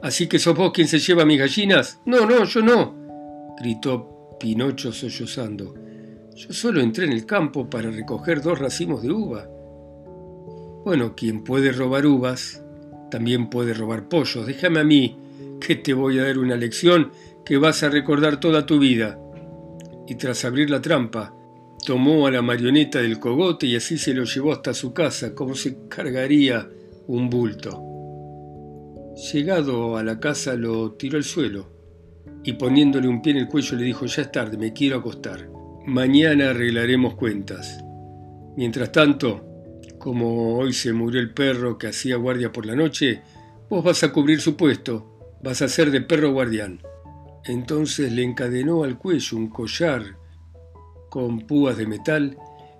¿Así 0.00 0.28
que 0.28 0.38
sos 0.38 0.56
vos 0.56 0.70
quien 0.72 0.86
se 0.86 1.00
lleva 1.00 1.24
mis 1.24 1.40
gallinas? 1.40 1.98
No, 2.06 2.24
no, 2.24 2.44
yo 2.44 2.62
no, 2.62 3.56
gritó 3.58 4.36
Pinocho 4.38 4.92
sollozando. 4.92 5.74
Yo 6.36 6.52
solo 6.52 6.80
entré 6.80 7.06
en 7.06 7.12
el 7.12 7.26
campo 7.26 7.68
para 7.68 7.90
recoger 7.90 8.42
dos 8.42 8.60
racimos 8.60 9.02
de 9.02 9.10
uva. 9.10 9.48
Bueno, 10.84 11.14
quien 11.16 11.44
puede 11.44 11.72
robar 11.72 12.04
uvas, 12.04 12.62
también 13.10 13.48
puede 13.48 13.72
robar 13.72 14.08
pollos. 14.08 14.46
Déjame 14.46 14.80
a 14.80 14.84
mí, 14.84 15.16
que 15.60 15.76
te 15.76 15.94
voy 15.94 16.18
a 16.18 16.24
dar 16.24 16.38
una 16.38 16.56
lección 16.56 17.10
que 17.44 17.56
vas 17.56 17.82
a 17.82 17.88
recordar 17.88 18.38
toda 18.38 18.66
tu 18.66 18.78
vida. 18.78 19.18
Y 20.06 20.16
tras 20.16 20.44
abrir 20.44 20.68
la 20.68 20.82
trampa, 20.82 21.34
tomó 21.86 22.26
a 22.26 22.30
la 22.30 22.42
marioneta 22.42 23.00
del 23.00 23.18
cogote 23.18 23.66
y 23.66 23.76
así 23.76 23.96
se 23.96 24.12
lo 24.12 24.24
llevó 24.24 24.52
hasta 24.52 24.74
su 24.74 24.92
casa, 24.92 25.34
como 25.34 25.54
se 25.54 25.88
cargaría 25.88 26.68
un 27.06 27.30
bulto. 27.30 27.82
Llegado 29.32 29.96
a 29.96 30.02
la 30.02 30.20
casa 30.20 30.54
lo 30.54 30.92
tiró 30.92 31.16
al 31.16 31.24
suelo 31.24 31.70
y 32.42 32.54
poniéndole 32.54 33.08
un 33.08 33.22
pie 33.22 33.32
en 33.32 33.38
el 33.38 33.48
cuello 33.48 33.76
le 33.78 33.84
dijo, 33.84 34.04
ya 34.04 34.22
es 34.22 34.32
tarde, 34.32 34.58
me 34.58 34.74
quiero 34.74 34.98
acostar. 34.98 35.48
Mañana 35.86 36.50
arreglaremos 36.50 37.14
cuentas. 37.14 37.82
Mientras 38.56 38.92
tanto, 38.92 39.53
como 40.04 40.58
hoy 40.58 40.74
se 40.74 40.92
murió 40.92 41.18
el 41.18 41.32
perro 41.32 41.78
que 41.78 41.86
hacía 41.86 42.16
guardia 42.16 42.52
por 42.52 42.66
la 42.66 42.76
noche, 42.76 43.22
vos 43.70 43.82
vas 43.82 44.04
a 44.04 44.12
cubrir 44.12 44.38
su 44.38 44.54
puesto, 44.54 45.38
vas 45.42 45.62
a 45.62 45.68
ser 45.68 45.90
de 45.90 46.02
perro 46.02 46.30
guardián. 46.30 46.82
Entonces 47.46 48.12
le 48.12 48.22
encadenó 48.22 48.84
al 48.84 48.98
cuello 48.98 49.38
un 49.38 49.48
collar 49.48 50.18
con 51.08 51.46
púas 51.46 51.78
de 51.78 51.86
metal 51.86 52.36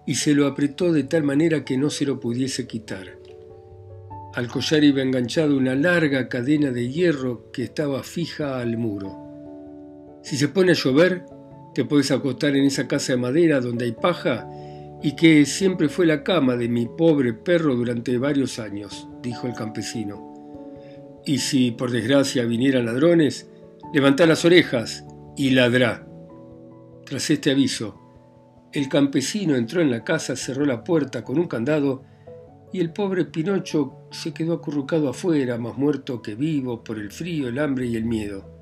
y 0.07 0.17
se 0.17 0.35
lo 0.35 0.47
apretó 0.47 0.93
de 0.93 1.05
tal 1.05 1.23
manera 1.23 1.65
que 1.65 1.79
no 1.79 1.89
se 1.89 2.05
lo 2.05 2.21
pudiese 2.21 2.67
quitar. 2.67 3.19
Al 4.35 4.49
collar 4.49 4.85
iba 4.85 5.01
enganchada 5.01 5.55
una 5.55 5.75
larga 5.75 6.29
cadena 6.29 6.73
de 6.73 6.91
hierro 6.91 7.51
que 7.53 7.63
estaba 7.63 8.03
fija 8.03 8.61
al 8.61 8.77
muro. 8.77 10.21
Si 10.23 10.37
se 10.37 10.49
pone 10.49 10.73
a 10.73 10.75
llover, 10.75 11.25
te 11.75 11.87
puedes 11.87 12.11
acostar 12.11 12.55
en 12.55 12.67
esa 12.67 12.87
casa 12.87 13.15
de 13.15 13.19
madera 13.19 13.61
donde 13.61 13.87
hay 13.87 13.93
paja 13.93 14.47
y 15.03 15.17
que 15.17 15.45
siempre 15.45 15.89
fue 15.89 16.07
la 16.07 16.23
cama 16.23 16.57
de 16.57 16.69
mi 16.69 16.87
pobre 16.87 17.35
perro 17.35 17.75
durante 17.75 18.17
varios 18.19 18.59
años, 18.59 19.09
dijo 19.23 19.47
el 19.47 19.55
campesino. 19.55 21.23
Y 21.27 21.39
si 21.39 21.71
por 21.71 21.91
desgracia 21.91 22.45
vinieran 22.45 22.87
ladrones, 22.87 23.49
levantá 23.93 24.27
las 24.27 24.45
orejas 24.45 25.05
y 25.37 25.51
ladrá. 25.51 26.07
Tras 27.05 27.31
este 27.31 27.51
aviso, 27.51 28.01
el 28.73 28.89
campesino 28.89 29.57
entró 29.57 29.81
en 29.81 29.91
la 29.91 30.05
casa, 30.05 30.37
cerró 30.37 30.65
la 30.65 30.83
puerta 30.83 31.23
con 31.23 31.39
un 31.39 31.47
candado 31.47 32.03
y 32.73 32.81
el 32.81 32.93
pobre 32.93 33.25
Pinocho 33.25 34.09
se 34.11 34.35
quedó 34.35 34.55
acurrucado 34.55 35.09
afuera, 35.09 35.59
más 35.59 35.79
muerto 35.79 36.21
que 36.21 36.35
vivo 36.35 36.83
por 36.83 36.99
el 36.99 37.13
frío, 37.13 37.49
el 37.49 37.61
hambre 37.61 37.87
y 37.87 37.95
el 37.95 38.05
miedo. 38.05 38.54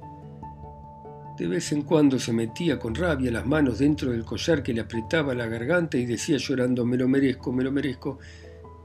De 1.38 1.46
vez 1.46 1.72
en 1.72 1.82
cuando 1.82 2.18
se 2.18 2.32
metía 2.32 2.78
con 2.78 2.94
rabia 2.94 3.30
las 3.30 3.46
manos 3.46 3.78
dentro 3.78 4.10
del 4.10 4.24
collar 4.24 4.62
que 4.62 4.74
le 4.74 4.82
apretaba 4.82 5.34
la 5.34 5.46
garganta 5.46 5.96
y 5.96 6.04
decía 6.04 6.36
llorando, 6.36 6.84
me 6.84 6.98
lo 6.98 7.08
merezco, 7.08 7.52
me 7.52 7.64
lo 7.64 7.72
merezco. 7.72 8.18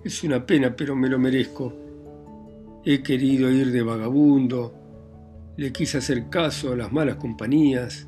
Es 0.03 0.23
una 0.23 0.45
pena, 0.45 0.75
pero 0.75 0.95
me 0.95 1.09
lo 1.09 1.19
merezco. 1.19 1.73
He 2.85 3.03
querido 3.03 3.51
ir 3.51 3.71
de 3.71 3.81
vagabundo, 3.81 4.73
le 5.57 5.73
quise 5.73 5.97
hacer 5.97 6.29
caso 6.29 6.71
a 6.71 6.77
las 6.77 6.91
malas 6.91 7.17
compañías 7.17 8.07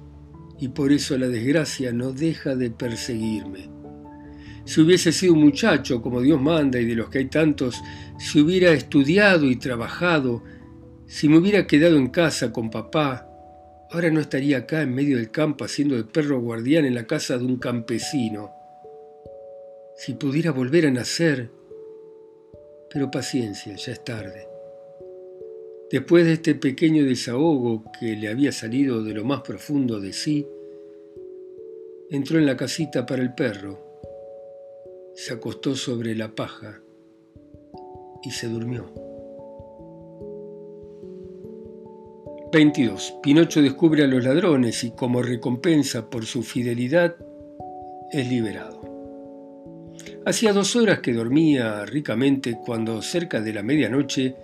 y 0.58 0.70
por 0.70 0.92
eso 0.92 1.18
la 1.18 1.28
desgracia 1.28 1.92
no 1.92 2.14
deja 2.14 2.56
de 2.56 2.72
perseguirme. 2.72 3.70
Si 4.64 4.82
hubiese 4.82 5.12
sido 5.12 5.34
un 5.34 5.42
muchacho 5.42 6.02
como 6.02 6.22
Dios 6.22 6.40
manda 6.40 6.80
y 6.80 6.86
de 6.86 6.96
los 6.96 7.10
que 7.10 7.20
hay 7.20 7.26
tantos, 7.26 7.82
si 8.20 8.40
hubiera 8.40 8.72
estudiado 8.72 9.46
y 9.46 9.56
trabajado, 9.56 10.44
si 11.08 11.28
me 11.28 11.40
hubiera 11.40 11.66
quedado 11.66 11.98
en 11.98 12.10
casa 12.10 12.54
con 12.54 12.70
papá, 12.70 13.29
Ahora 13.92 14.12
no 14.12 14.20
estaría 14.20 14.60
acá 14.60 14.84
en 14.84 14.94
medio 14.94 15.18
del 15.18 15.32
campo 15.32 15.66
haciendo 15.66 15.96
de 15.96 16.04
perro 16.04 16.40
guardián 16.40 16.86
en 16.86 16.94
la 16.94 17.08
casa 17.08 17.38
de 17.38 17.46
un 17.46 17.58
campesino. 17.58 18.52
Si 19.96 20.14
pudiera 20.14 20.52
volver 20.52 20.86
a 20.86 20.92
nacer. 20.92 21.50
Pero 22.92 23.10
paciencia, 23.10 23.76
ya 23.76 23.92
es 23.92 24.04
tarde. 24.04 24.48
Después 25.92 26.26
de 26.26 26.34
este 26.34 26.54
pequeño 26.54 27.04
desahogo 27.04 27.84
que 28.00 28.16
le 28.16 28.30
había 28.30 28.52
salido 28.52 29.04
de 29.04 29.16
lo 29.16 29.26
más 29.26 29.42
profundo 29.42 30.00
de 30.00 30.14
sí, 30.14 30.48
entró 32.12 32.38
en 32.38 32.46
la 32.46 32.56
casita 32.56 33.08
para 33.08 33.24
el 33.24 33.34
perro, 33.34 33.80
se 35.16 35.34
acostó 35.34 35.76
sobre 35.76 36.16
la 36.16 36.36
paja 36.36 36.82
y 38.24 38.32
se 38.32 38.48
durmió. 38.48 39.09
22. 42.52 43.20
Pinocho 43.22 43.62
descubre 43.62 44.04
a 44.04 44.08
los 44.08 44.24
ladrones 44.24 44.84
y 44.84 44.90
como 44.92 45.22
recompensa 45.22 46.10
por 46.10 46.26
su 46.26 46.42
fidelidad 46.42 47.16
es 48.12 48.28
liberado. 48.28 48.82
Hacía 50.26 50.52
dos 50.52 50.76
horas 50.76 51.00
que 51.00 51.14
dormía 51.14 51.86
ricamente 51.86 52.58
cuando 52.66 53.04
cerca 53.04 53.40
de 53.40 53.54
la 53.54 53.62
medianoche 53.62 54.36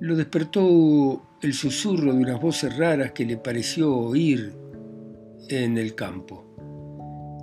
lo 0.00 0.16
despertó 0.16 1.22
el 1.40 1.54
susurro 1.54 2.12
de 2.12 2.18
unas 2.18 2.40
voces 2.42 2.76
raras 2.76 3.12
que 3.12 3.24
le 3.24 3.38
pareció 3.38 3.96
oír 3.96 4.52
en 5.48 5.78
el 5.78 5.94
campo. 5.94 6.44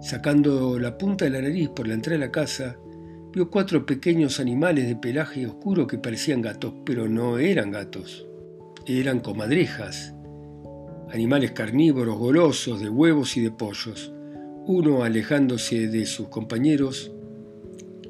Sacando 0.03 0.77
la 0.77 0.95
punta 0.95 1.25
de 1.25 1.31
la 1.31 1.41
nariz 1.41 1.69
por 1.69 1.87
la 1.87 1.95
entrada 1.95 2.19
de 2.19 2.25
la 2.27 2.31
casa, 2.31 2.77
vio 3.33 3.49
cuatro 3.49 3.83
pequeños 3.83 4.39
animales 4.39 4.87
de 4.87 4.95
pelaje 4.95 5.47
oscuro 5.47 5.87
que 5.87 5.97
parecían 5.97 6.43
gatos, 6.43 6.71
pero 6.85 7.09
no 7.09 7.39
eran 7.39 7.71
gatos 7.71 8.27
eran 8.87 9.19
comadrejas, 9.19 10.13
animales 11.09 11.51
carnívoros 11.51 12.17
golosos 12.17 12.79
de 12.79 12.89
huevos 12.89 13.35
y 13.37 13.41
de 13.41 13.51
pollos. 13.51 14.13
Uno, 14.67 15.03
alejándose 15.03 15.87
de 15.87 16.05
sus 16.05 16.27
compañeros, 16.27 17.11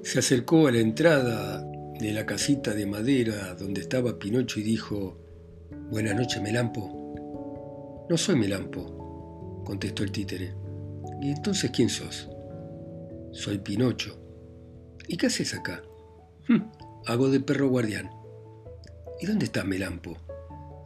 se 0.04 0.20
acercó 0.20 0.68
a 0.68 0.72
la 0.72 0.80
entrada 0.80 1.66
de 2.00 2.12
la 2.12 2.26
casita 2.26 2.74
de 2.74 2.86
madera 2.86 3.56
donde 3.56 3.82
estaba 3.82 4.20
Pinocho 4.20 4.60
y 4.60 4.64
dijo, 4.64 5.18
Buenas 5.90 6.16
noches, 6.16 6.42
Melampo. 6.42 8.06
No 8.10 8.18
soy 8.18 8.36
Melampo, 8.36 9.64
contestó 9.66 10.04
el 10.04 10.12
títere. 10.12 10.54
¿Y 11.22 11.32
entonces 11.32 11.72
quién 11.72 11.90
sos? 11.90 12.30
Soy 13.32 13.60
Pinocho. 13.60 14.20
¿Y 15.08 15.18
qué 15.18 15.28
haces 15.28 15.54
acá? 15.54 15.84
Hm, 16.48 16.62
hago 17.06 17.30
de 17.30 17.40
perro 17.40 17.70
guardián. 17.70 18.10
¿Y 19.22 19.26
dónde 19.26 19.46
está 19.46 19.64
Melampo? 19.64 20.18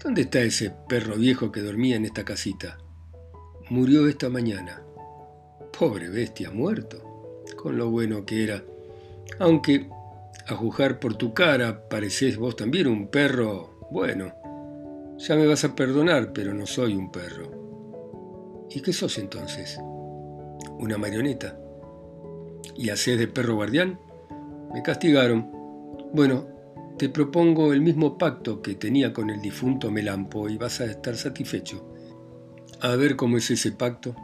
¿Dónde 0.01 0.22
está 0.22 0.39
ese 0.39 0.72
perro 0.88 1.15
viejo 1.15 1.51
que 1.51 1.62
dormía 1.62 1.98
en 1.98 2.06
esta 2.06 2.24
casita? 2.24 2.77
Murió 3.70 4.08
esta 4.08 4.29
mañana. 4.29 4.82
Pobre 5.77 6.08
bestia, 6.08 6.51
muerto, 6.51 7.44
con 7.58 7.77
lo 7.77 7.89
bueno 7.89 8.25
que 8.25 8.46
era. 8.46 8.63
Aunque, 9.39 9.89
a 10.48 10.56
juzgar 10.56 11.01
por 11.01 11.15
tu 11.15 11.34
cara, 11.34 11.89
parecés 11.89 12.38
vos 12.38 12.56
también 12.56 12.88
un 12.88 13.10
perro, 13.10 13.88
bueno, 13.91 14.34
ya 15.18 15.36
me 15.36 15.46
vas 15.46 15.65
a 15.65 15.75
perdonar, 15.75 16.32
pero 16.32 16.53
no 16.53 16.65
soy 16.65 16.96
un 16.96 17.12
perro. 17.12 18.68
¿Y 18.70 18.82
qué 18.82 18.94
sos 18.94 19.18
entonces? 19.18 19.77
Una 20.79 20.98
marioneta. 20.98 21.60
¿Y 22.77 22.89
hacés 22.89 23.20
de 23.20 23.27
perro 23.27 23.56
guardián? 23.56 24.00
Me 24.74 24.82
castigaron. 24.82 25.51
Bueno, 26.13 26.48
te 27.00 27.08
propongo 27.08 27.72
el 27.72 27.79
mismo 27.79 28.18
pacto 28.18 28.62
que 28.62 28.75
tenía 28.75 29.13
con 29.13 29.29
el 29.29 29.41
difunto 29.41 29.89
Melampo 29.89 30.50
y 30.50 30.58
vas 30.58 30.82
a 30.82 30.86
estar 30.86 31.15
satisfecho. 31.15 31.96
A 32.82 32.98
ver 32.98 33.15
cómo 33.15 33.38
es 33.38 33.50
ese 33.50 33.72
pacto. 33.72 34.18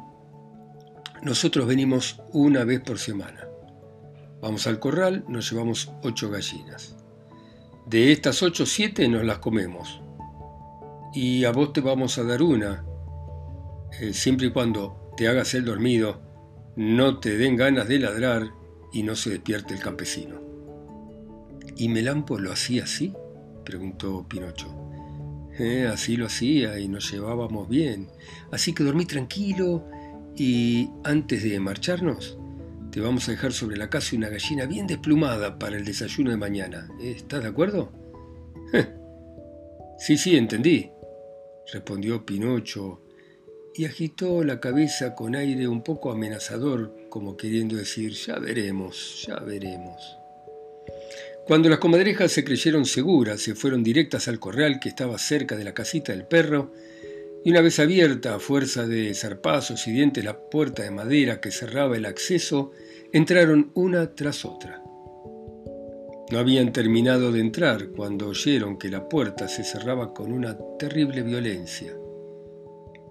Nosotros 1.24 1.68
venimos 1.68 2.22
una 2.34 2.66
vez 2.66 2.82
por 2.82 3.00
semana. 3.00 3.48
Vamos 4.42 4.68
al 4.68 4.80
corral, 4.80 5.24
nos 5.30 5.50
llevamos 5.50 5.90
ocho 6.04 6.30
gallinas. 6.30 6.98
De 7.88 8.12
estas 8.12 8.44
ocho, 8.44 8.66
siete 8.66 9.08
nos 9.08 9.24
las 9.24 9.40
comemos. 9.40 10.02
Y 11.14 11.46
a 11.46 11.54
vos 11.54 11.72
te 11.72 11.80
vamos 11.80 12.18
a 12.18 12.24
dar 12.26 12.42
una, 12.42 12.84
eh, 14.02 14.12
siempre 14.12 14.48
y 14.48 14.52
cuando 14.52 15.14
te 15.16 15.30
hagas 15.30 15.54
el 15.54 15.64
dormido, 15.64 16.22
no 16.76 17.22
te 17.22 17.38
den 17.38 17.56
ganas 17.56 17.88
de 17.88 18.00
ladrar 18.00 18.50
y 18.92 19.04
no 19.04 19.16
se 19.16 19.30
despierte 19.30 19.74
el 19.74 19.80
campesino. 19.80 20.45
¿Y 21.76 21.90
Melampo 21.90 22.40
lo 22.40 22.52
hacía 22.52 22.84
así? 22.84 23.14
preguntó 23.64 24.26
Pinocho. 24.28 24.74
Eh, 25.58 25.90
así 25.92 26.18
lo 26.18 26.26
hacía 26.26 26.80
y 26.80 26.88
nos 26.88 27.12
llevábamos 27.12 27.70
bien. 27.70 28.08
Así 28.52 28.74
que 28.74 28.84
dormí 28.84 29.06
tranquilo 29.06 29.86
y 30.36 30.90
antes 31.04 31.44
de 31.44 31.60
marcharnos, 31.60 32.38
te 32.92 33.00
vamos 33.00 33.28
a 33.28 33.32
dejar 33.32 33.54
sobre 33.54 33.78
la 33.78 33.90
casa 33.90 34.16
una 34.16 34.30
gallina 34.30 34.66
bien 34.66 34.88
desplumada 34.88 35.58
para 35.58 35.78
el 35.78 35.86
desayuno 35.86 36.32
de 36.32 36.38
mañana. 36.38 36.90
¿Estás 37.02 37.44
de 37.44 37.50
acuerdo? 37.50 37.92
sí, 39.98 40.18
sí, 40.18 40.36
entendí, 40.36 40.90
respondió 41.72 42.26
Pinocho 42.26 43.02
y 43.74 43.86
agitó 43.86 44.44
la 44.44 44.60
cabeza 44.60 45.16
con 45.16 45.36
aire 45.36 45.68
un 45.68 45.84
poco 45.84 46.12
amenazador, 46.12 46.96
como 47.10 47.36
queriendo 47.36 47.76
decir, 47.76 48.12
ya 48.12 48.40
veremos, 48.40 49.26
ya 49.28 49.40
veremos. 49.40 50.18
Cuando 51.46 51.70
las 51.70 51.78
comadrejas 51.78 52.32
se 52.32 52.44
creyeron 52.44 52.86
seguras, 52.86 53.40
se 53.40 53.54
fueron 53.54 53.84
directas 53.84 54.28
al 54.28 54.40
corral 54.40 54.80
que 54.80 54.90
estaba 54.90 55.20
cerca 55.20 55.56
de 55.56 55.64
la 55.64 55.76
casita 55.76 56.12
del 56.12 56.26
perro, 56.26 56.72
y 57.44 57.52
una 57.52 57.62
vez 57.62 57.78
abierta 57.78 58.34
a 58.34 58.40
fuerza 58.40 58.88
de 58.88 59.14
zarpazos 59.14 59.86
y 59.86 59.92
dientes 59.92 60.26
la 60.26 60.40
puerta 60.40 60.82
de 60.82 60.90
madera 60.90 61.40
que 61.40 61.52
cerraba 61.52 61.98
el 61.98 62.08
acceso, 62.08 62.72
entraron 63.14 63.70
una 63.76 64.16
tras 64.16 64.44
otra. 64.44 64.82
No 66.32 66.40
habían 66.40 66.74
terminado 66.74 67.32
de 67.32 67.42
entrar 67.42 67.90
cuando 67.90 68.30
oyeron 68.30 68.80
que 68.80 68.90
la 68.90 69.08
puerta 69.08 69.48
se 69.48 69.64
cerraba 69.64 70.16
con 70.16 70.32
una 70.32 70.58
terrible 70.80 71.22
violencia. 71.22 71.94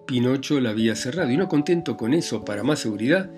Pinocho 0.08 0.58
la 0.58 0.70
había 0.70 0.96
cerrado 0.96 1.30
y 1.30 1.36
no 1.36 1.48
contento 1.48 1.96
con 1.96 2.12
eso, 2.12 2.44
para 2.44 2.64
más 2.64 2.80
seguridad, 2.80 3.30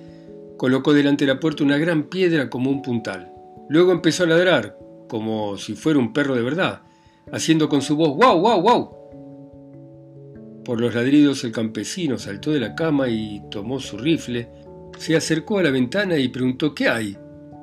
colocó 0.56 0.94
delante 0.94 1.26
de 1.26 1.34
la 1.34 1.40
puerta 1.40 1.64
una 1.64 1.76
gran 1.76 2.08
piedra 2.08 2.48
como 2.48 2.70
un 2.70 2.80
puntal. 2.80 3.30
Luego 3.68 3.92
empezó 3.92 4.24
a 4.24 4.28
ladrar, 4.28 4.78
como 5.08 5.56
si 5.56 5.74
fuera 5.74 5.98
un 5.98 6.12
perro 6.12 6.34
de 6.34 6.42
verdad, 6.42 6.82
haciendo 7.32 7.68
con 7.68 7.82
su 7.82 7.96
voz 7.96 8.16
¡Wow, 8.16 8.40
wow, 8.40 8.60
wow! 8.62 8.90
Por 10.64 10.80
los 10.80 10.94
ladridos 10.94 11.44
el 11.44 11.52
campesino 11.52 12.18
saltó 12.18 12.50
de 12.50 12.60
la 12.60 12.74
cama 12.74 13.08
y 13.08 13.42
tomó 13.50 13.78
su 13.78 13.96
rifle, 13.98 14.48
se 14.98 15.16
acercó 15.16 15.58
a 15.58 15.62
la 15.62 15.70
ventana 15.70 16.16
y 16.16 16.28
preguntó 16.28 16.74
¿Qué 16.74 16.88
hay? 16.88 17.16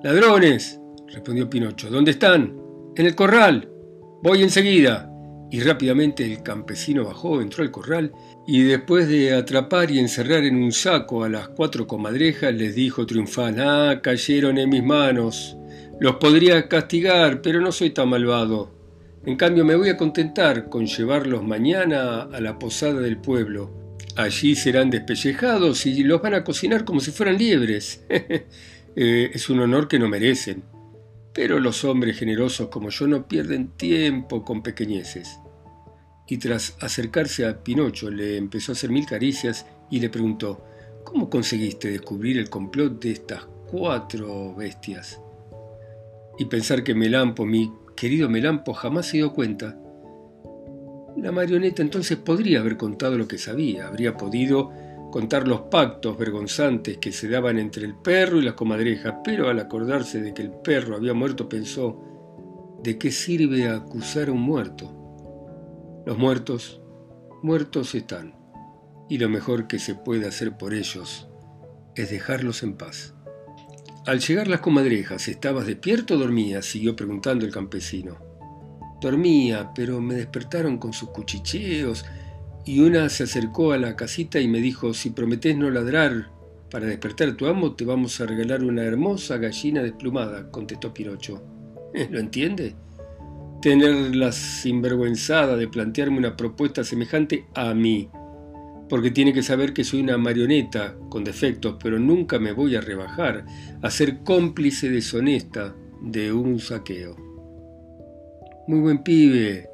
Ladrones, 0.04 0.80
respondió 1.08 1.50
Pinocho. 1.50 1.90
¿Dónde 1.90 2.12
están? 2.12 2.58
En 2.96 3.06
el 3.06 3.16
corral. 3.16 3.70
Voy 4.22 4.42
enseguida. 4.42 5.10
Y 5.52 5.60
rápidamente 5.60 6.26
el 6.26 6.42
campesino 6.42 7.06
bajó, 7.06 7.40
entró 7.40 7.64
al 7.64 7.70
corral 7.70 8.12
y 8.48 8.64
después 8.64 9.08
de 9.08 9.34
atrapar 9.34 9.92
y 9.92 10.00
encerrar 10.00 10.44
en 10.46 10.56
un 10.56 10.72
saco 10.72 11.24
a 11.24 11.30
las 11.30 11.50
cuatro 11.50 11.86
comadrejas 11.86 12.54
les 12.54 12.74
dijo 12.74 13.06
triunfal, 13.06 13.60
ah, 13.60 14.00
cayeron 14.02 14.58
en 14.58 14.70
mis 14.70 14.84
manos. 14.84 15.56
Los 16.00 16.16
podría 16.16 16.68
castigar, 16.68 17.42
pero 17.42 17.62
no 17.62 17.72
soy 17.72 17.92
tan 17.92 18.10
malvado. 18.10 18.72
En 19.26 19.38
cambio, 19.38 19.64
me 19.64 19.76
voy 19.76 19.90
a 19.90 19.98
contentar 19.98 20.68
con 20.70 20.86
llevarlos 20.86 21.44
mañana 21.44 22.24
a 22.24 22.42
la 22.42 22.60
posada 22.60 23.00
del 23.00 23.18
pueblo. 23.18 23.72
Allí 24.16 24.56
serán 24.56 24.90
despellejados 24.90 25.86
y 25.86 26.04
los 26.04 26.22
van 26.22 26.34
a 26.34 26.44
cocinar 26.44 26.84
como 26.84 27.00
si 27.00 27.12
fueran 27.12 27.38
liebres. 27.38 28.06
Eh, 28.96 29.32
es 29.34 29.50
un 29.50 29.60
honor 29.60 29.88
que 29.88 29.98
no 29.98 30.08
merecen. 30.08 30.62
Pero 31.34 31.60
los 31.60 31.84
hombres 31.84 32.16
generosos 32.16 32.68
como 32.68 32.92
yo 32.92 33.08
no 33.08 33.28
pierden 33.28 33.70
tiempo 33.70 34.46
con 34.46 34.62
pequeñeces. 34.62 35.40
Y 36.28 36.38
tras 36.38 36.78
acercarse 36.80 37.48
a 37.48 37.64
Pinocho 37.64 38.12
le 38.12 38.38
empezó 38.38 38.72
a 38.72 38.74
hacer 38.74 38.92
mil 38.92 39.08
caricias 39.08 39.66
y 39.90 40.00
le 40.00 40.12
preguntó, 40.12 40.64
¿cómo 41.04 41.28
conseguiste 41.28 41.90
descubrir 41.90 42.38
el 42.38 42.52
complot 42.52 43.02
de 43.02 43.14
estas 43.14 43.48
cuatro 43.66 44.54
bestias? 44.54 45.20
Y 46.38 46.46
pensar 46.46 46.84
que 46.84 46.96
Melampo, 46.96 47.46
mi 47.46 47.72
querido 47.96 48.30
Melampo, 48.30 48.74
jamás 48.74 49.08
se 49.08 49.18
dio 49.18 49.34
cuenta. 49.34 49.78
La 51.18 51.32
marioneta 51.32 51.82
entonces 51.82 52.18
podría 52.18 52.60
haber 52.60 52.78
contado 52.78 53.18
lo 53.18 53.28
que 53.28 53.38
sabía, 53.38 53.88
habría 53.88 54.18
podido 54.18 54.72
contar 55.12 55.48
los 55.48 55.62
pactos 55.62 56.18
vergonzantes 56.18 56.98
que 56.98 57.12
se 57.12 57.30
daban 57.30 57.60
entre 57.60 57.86
el 57.86 57.94
perro 57.96 58.40
y 58.40 58.42
la 58.42 58.56
comadreja, 58.56 59.22
pero 59.24 59.48
al 59.48 59.60
acordarse 59.60 60.20
de 60.22 60.34
que 60.34 60.42
el 60.42 60.50
perro 60.50 60.96
había 60.96 61.14
muerto 61.14 61.48
pensó, 61.48 62.80
¿de 62.82 62.98
qué 62.98 63.12
sirve 63.12 63.70
acusar 63.70 64.30
a 64.30 64.32
un 64.32 64.42
muerto? 64.42 66.04
Los 66.08 66.18
muertos, 66.18 66.82
muertos 67.44 67.94
están, 67.94 68.36
y 69.08 69.20
lo 69.20 69.30
mejor 69.30 69.68
que 69.68 69.78
se 69.78 69.94
puede 69.94 70.28
hacer 70.28 70.58
por 70.58 70.74
ellos 70.74 71.30
es 71.96 72.10
dejarlos 72.10 72.64
en 72.64 72.76
paz. 72.76 73.13
Al 74.06 74.20
llegar 74.20 74.50
las 74.50 74.60
comadrejas, 74.60 75.30
¿estabas 75.30 75.66
despierto 75.66 76.16
o 76.16 76.18
dormías? 76.18 76.66
siguió 76.66 76.94
preguntando 76.94 77.46
el 77.46 77.54
campesino. 77.54 78.18
Dormía, 79.00 79.72
pero 79.74 80.02
me 80.02 80.16
despertaron 80.16 80.78
con 80.78 80.92
sus 80.92 81.12
cuchicheos 81.12 82.04
y 82.66 82.82
una 82.82 83.08
se 83.08 83.24
acercó 83.24 83.72
a 83.72 83.78
la 83.78 83.96
casita 83.96 84.42
y 84.42 84.50
me 84.50 84.60
dijo, 84.60 84.94
si 84.94 85.12
prometés 85.12 85.56
no 85.56 85.70
ladrar 85.70 86.30
para 86.70 86.86
despertar 86.86 87.30
a 87.30 87.38
tu 87.38 87.48
amo, 87.48 87.76
te 87.76 87.86
vamos 87.86 88.20
a 88.20 88.26
regalar 88.26 88.62
una 88.62 88.84
hermosa 88.84 89.38
gallina 89.38 89.82
desplumada, 89.82 90.52
contestó 90.52 90.94
Pinocho. 90.94 91.42
¿Lo 92.12 92.20
entiende? 92.20 92.76
Tener 93.62 94.14
la 94.18 94.34
sinvergüenzada 94.34 95.56
de 95.56 95.70
plantearme 95.70 96.18
una 96.18 96.36
propuesta 96.36 96.84
semejante 96.84 97.46
a 97.56 97.74
mí, 97.74 98.10
porque 98.90 99.12
tiene 99.12 99.34
que 99.34 99.44
saber 99.44 99.74
que 99.74 99.84
soy 99.84 100.02
una 100.02 100.18
marioneta 100.18 100.96
con 101.10 101.24
defectos, 101.24 101.78
pero 101.82 102.00
nunca 102.00 102.40
me 102.40 102.52
voy 102.52 102.76
a 102.76 102.82
rebajar 102.82 103.46
a 103.82 103.90
ser 103.90 104.20
cómplice 104.20 104.90
deshonesta 104.90 105.76
de 106.02 106.32
un 106.34 106.60
saqueo. 106.60 107.16
Muy 108.68 108.80
buen 108.80 109.04
pibe, 109.04 109.70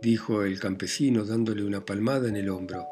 dijo 0.00 0.42
el 0.42 0.58
campesino 0.58 1.24
dándole 1.24 1.64
una 1.64 1.84
palmada 1.84 2.28
en 2.28 2.36
el 2.36 2.48
hombro. 2.48 2.84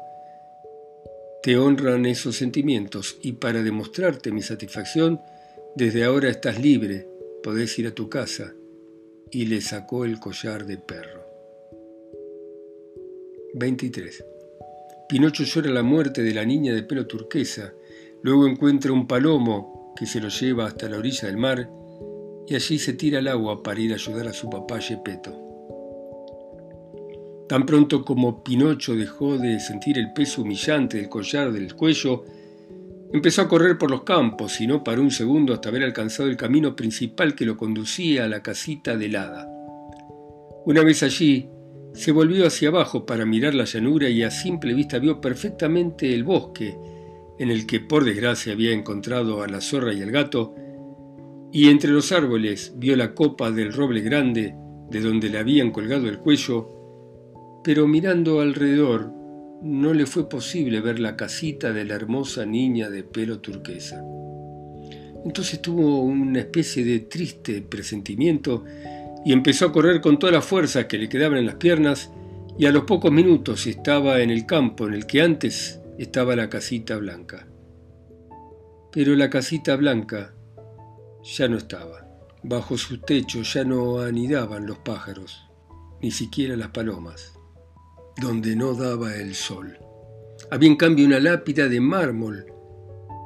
Te 1.43 1.57
honran 1.57 2.05
esos 2.05 2.35
sentimientos 2.35 3.17
y 3.21 3.33
para 3.33 3.63
demostrarte 3.63 4.31
mi 4.31 4.41
satisfacción, 4.41 5.19
desde 5.75 6.03
ahora 6.03 6.29
estás 6.29 6.61
libre, 6.61 7.07
podés 7.41 7.77
ir 7.79 7.87
a 7.87 7.95
tu 7.95 8.09
casa. 8.09 8.53
Y 9.33 9.45
le 9.45 9.61
sacó 9.61 10.03
el 10.03 10.19
collar 10.19 10.65
de 10.65 10.77
perro. 10.77 11.25
23. 13.53 14.30
Pinocho 15.11 15.43
llora 15.43 15.69
la 15.69 15.83
muerte 15.83 16.23
de 16.23 16.33
la 16.33 16.45
niña 16.45 16.73
de 16.73 16.83
pelo 16.83 17.05
turquesa, 17.05 17.73
luego 18.21 18.47
encuentra 18.47 18.93
un 18.93 19.07
palomo 19.07 19.93
que 19.93 20.05
se 20.05 20.21
lo 20.21 20.29
lleva 20.29 20.65
hasta 20.65 20.87
la 20.87 20.99
orilla 20.99 21.27
del 21.27 21.35
mar 21.35 21.69
y 22.47 22.55
allí 22.55 22.79
se 22.79 22.93
tira 22.93 23.19
al 23.19 23.27
agua 23.27 23.61
para 23.61 23.81
ir 23.81 23.91
a 23.91 23.95
ayudar 23.95 24.29
a 24.29 24.33
su 24.33 24.49
papá 24.49 24.79
Gepetto. 24.79 25.37
Tan 27.49 27.65
pronto 27.65 28.05
como 28.05 28.41
Pinocho 28.41 28.95
dejó 28.95 29.37
de 29.37 29.59
sentir 29.59 29.97
el 29.97 30.13
peso 30.13 30.43
humillante 30.43 30.95
del 30.95 31.09
collar 31.09 31.51
del 31.51 31.75
cuello, 31.75 32.23
empezó 33.11 33.41
a 33.41 33.49
correr 33.49 33.77
por 33.77 33.91
los 33.91 34.03
campos 34.03 34.61
y 34.61 34.67
no 34.67 34.81
paró 34.81 35.01
un 35.01 35.11
segundo 35.11 35.53
hasta 35.53 35.67
haber 35.67 35.83
alcanzado 35.83 36.29
el 36.29 36.37
camino 36.37 36.73
principal 36.73 37.35
que 37.35 37.45
lo 37.45 37.57
conducía 37.57 38.23
a 38.23 38.29
la 38.29 38.41
casita 38.41 38.95
de 38.95 39.17
hada. 39.17 39.45
Una 40.63 40.85
vez 40.85 41.03
allí, 41.03 41.49
se 41.93 42.11
volvió 42.11 42.47
hacia 42.47 42.69
abajo 42.69 43.05
para 43.05 43.25
mirar 43.25 43.53
la 43.53 43.65
llanura 43.65 44.09
y 44.09 44.23
a 44.23 44.31
simple 44.31 44.73
vista 44.73 44.99
vio 44.99 45.19
perfectamente 45.19 46.13
el 46.13 46.23
bosque, 46.23 46.77
en 47.37 47.49
el 47.49 47.65
que 47.65 47.79
por 47.79 48.05
desgracia 48.05 48.53
había 48.53 48.71
encontrado 48.71 49.43
a 49.43 49.47
la 49.47 49.61
zorra 49.61 49.93
y 49.93 50.01
el 50.01 50.11
gato, 50.11 50.55
y 51.51 51.69
entre 51.69 51.91
los 51.91 52.11
árboles 52.11 52.73
vio 52.77 52.95
la 52.95 53.13
copa 53.13 53.51
del 53.51 53.73
roble 53.73 54.01
grande 54.01 54.55
de 54.89 55.01
donde 55.01 55.29
le 55.29 55.37
habían 55.37 55.71
colgado 55.71 56.07
el 56.07 56.19
cuello, 56.19 57.61
pero 57.63 57.87
mirando 57.87 58.41
alrededor 58.41 59.11
no 59.61 59.93
le 59.93 60.05
fue 60.05 60.27
posible 60.27 60.81
ver 60.81 60.99
la 60.99 61.15
casita 61.15 61.71
de 61.71 61.85
la 61.85 61.95
hermosa 61.95 62.45
niña 62.45 62.89
de 62.89 63.03
pelo 63.03 63.39
turquesa. 63.39 64.03
Entonces 65.23 65.61
tuvo 65.61 66.01
una 66.01 66.39
especie 66.39 66.83
de 66.83 67.01
triste 67.01 67.61
presentimiento 67.61 68.63
y 69.23 69.33
empezó 69.33 69.67
a 69.67 69.71
correr 69.71 70.01
con 70.01 70.17
todas 70.19 70.33
las 70.33 70.45
fuerzas 70.45 70.85
que 70.85 70.97
le 70.97 71.09
quedaban 71.09 71.37
en 71.37 71.45
las 71.45 71.55
piernas 71.55 72.11
y 72.57 72.65
a 72.65 72.71
los 72.71 72.83
pocos 72.83 73.11
minutos 73.11 73.67
estaba 73.67 74.21
en 74.21 74.29
el 74.29 74.45
campo 74.45 74.87
en 74.87 74.93
el 74.93 75.05
que 75.05 75.21
antes 75.21 75.79
estaba 75.97 76.35
la 76.35 76.49
casita 76.49 76.97
blanca. 76.97 77.47
Pero 78.91 79.15
la 79.15 79.29
casita 79.29 79.75
blanca 79.75 80.33
ya 81.23 81.47
no 81.47 81.57
estaba. 81.57 82.07
Bajo 82.43 82.77
su 82.77 82.99
techo 82.99 83.43
ya 83.43 83.63
no 83.63 83.99
anidaban 83.99 84.65
los 84.65 84.79
pájaros, 84.79 85.47
ni 86.01 86.09
siquiera 86.11 86.57
las 86.57 86.69
palomas, 86.69 87.33
donde 88.19 88.55
no 88.55 88.73
daba 88.73 89.15
el 89.15 89.35
sol. 89.35 89.77
Había 90.49 90.69
en 90.69 90.75
cambio 90.75 91.05
una 91.05 91.19
lápida 91.19 91.67
de 91.67 91.79
mármol, 91.79 92.47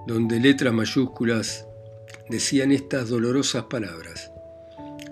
donde 0.05 0.39
letras 0.39 0.73
mayúsculas 0.73 1.65
decían 2.29 2.71
estas 2.71 3.09
dolorosas 3.09 3.63
palabras. 3.63 4.31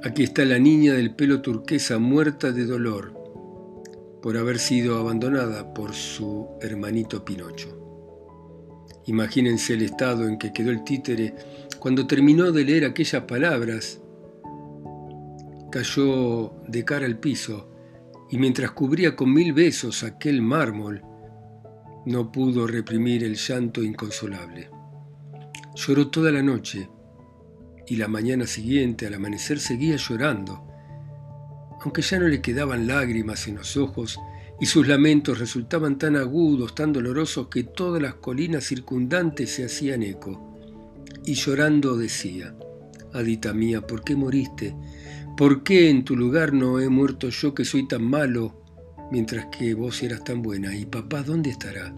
Aquí 0.06 0.24
está 0.24 0.44
la 0.44 0.60
niña 0.60 0.96
del 0.96 1.16
pelo 1.16 1.42
turquesa 1.42 1.98
muerta 1.98 2.52
de 2.52 2.66
dolor 2.66 3.14
por 4.22 4.36
haber 4.36 4.60
sido 4.60 4.98
abandonada 4.98 5.74
por 5.74 5.94
su 5.94 6.50
hermanito 6.60 7.24
Pinocho. 7.24 7.70
Imagínense 9.06 9.76
el 9.76 9.84
estado 9.84 10.28
en 10.28 10.38
que 10.38 10.52
quedó 10.52 10.72
el 10.72 10.84
títere 10.84 11.34
cuando 11.80 12.06
terminó 12.06 12.52
de 12.52 12.66
leer 12.66 12.84
aquellas 12.84 13.24
palabras. 13.24 14.02
Cayó 15.72 16.54
de 16.68 16.84
cara 16.84 17.06
al 17.06 17.18
piso 17.18 17.70
y 18.30 18.38
mientras 18.38 18.72
cubría 18.72 19.16
con 19.16 19.34
mil 19.34 19.54
besos 19.54 20.04
aquel 20.04 20.42
mármol, 20.42 21.02
no 22.06 22.30
pudo 22.30 22.68
reprimir 22.68 23.24
el 23.24 23.36
llanto 23.36 23.82
inconsolable. 23.82 24.70
Lloró 25.76 26.10
toda 26.10 26.30
la 26.30 26.44
noche 26.44 26.90
y 27.88 27.96
la 27.98 28.08
mañana 28.08 28.48
siguiente 28.48 29.08
al 29.08 29.16
amanecer 29.16 29.60
seguía 29.60 29.98
llorando, 29.98 30.68
aunque 31.82 32.02
ya 32.02 32.20
no 32.20 32.28
le 32.28 32.42
quedaban 32.42 32.88
lágrimas 32.88 33.48
en 33.48 33.56
los 33.56 33.76
ojos 33.78 34.20
y 34.60 34.66
sus 34.66 34.88
lamentos 34.88 35.40
resultaban 35.40 35.98
tan 35.98 36.16
agudos, 36.16 36.76
tan 36.76 36.94
dolorosos, 36.94 37.48
que 37.48 37.64
todas 37.64 38.02
las 38.02 38.16
colinas 38.16 38.64
circundantes 38.64 39.52
se 39.52 39.66
hacían 39.66 40.04
eco. 40.04 40.58
Y 41.26 41.34
llorando 41.34 41.98
decía, 41.98 42.56
Adita 43.14 43.54
mía, 43.54 43.86
¿por 43.86 44.04
qué 44.04 44.16
moriste? 44.16 44.76
¿Por 45.36 45.64
qué 45.64 45.90
en 45.90 46.06
tu 46.06 46.16
lugar 46.16 46.54
no 46.54 46.80
he 46.80 46.90
muerto 46.90 47.30
yo 47.30 47.54
que 47.54 47.66
soy 47.66 47.88
tan 47.88 48.04
malo, 48.04 48.64
mientras 49.12 49.48
que 49.48 49.74
vos 49.74 50.02
eras 50.04 50.24
tan 50.24 50.42
buena? 50.42 50.76
¿Y 50.76 50.86
papá 50.86 51.24
dónde 51.24 51.50
estará? 51.50 51.94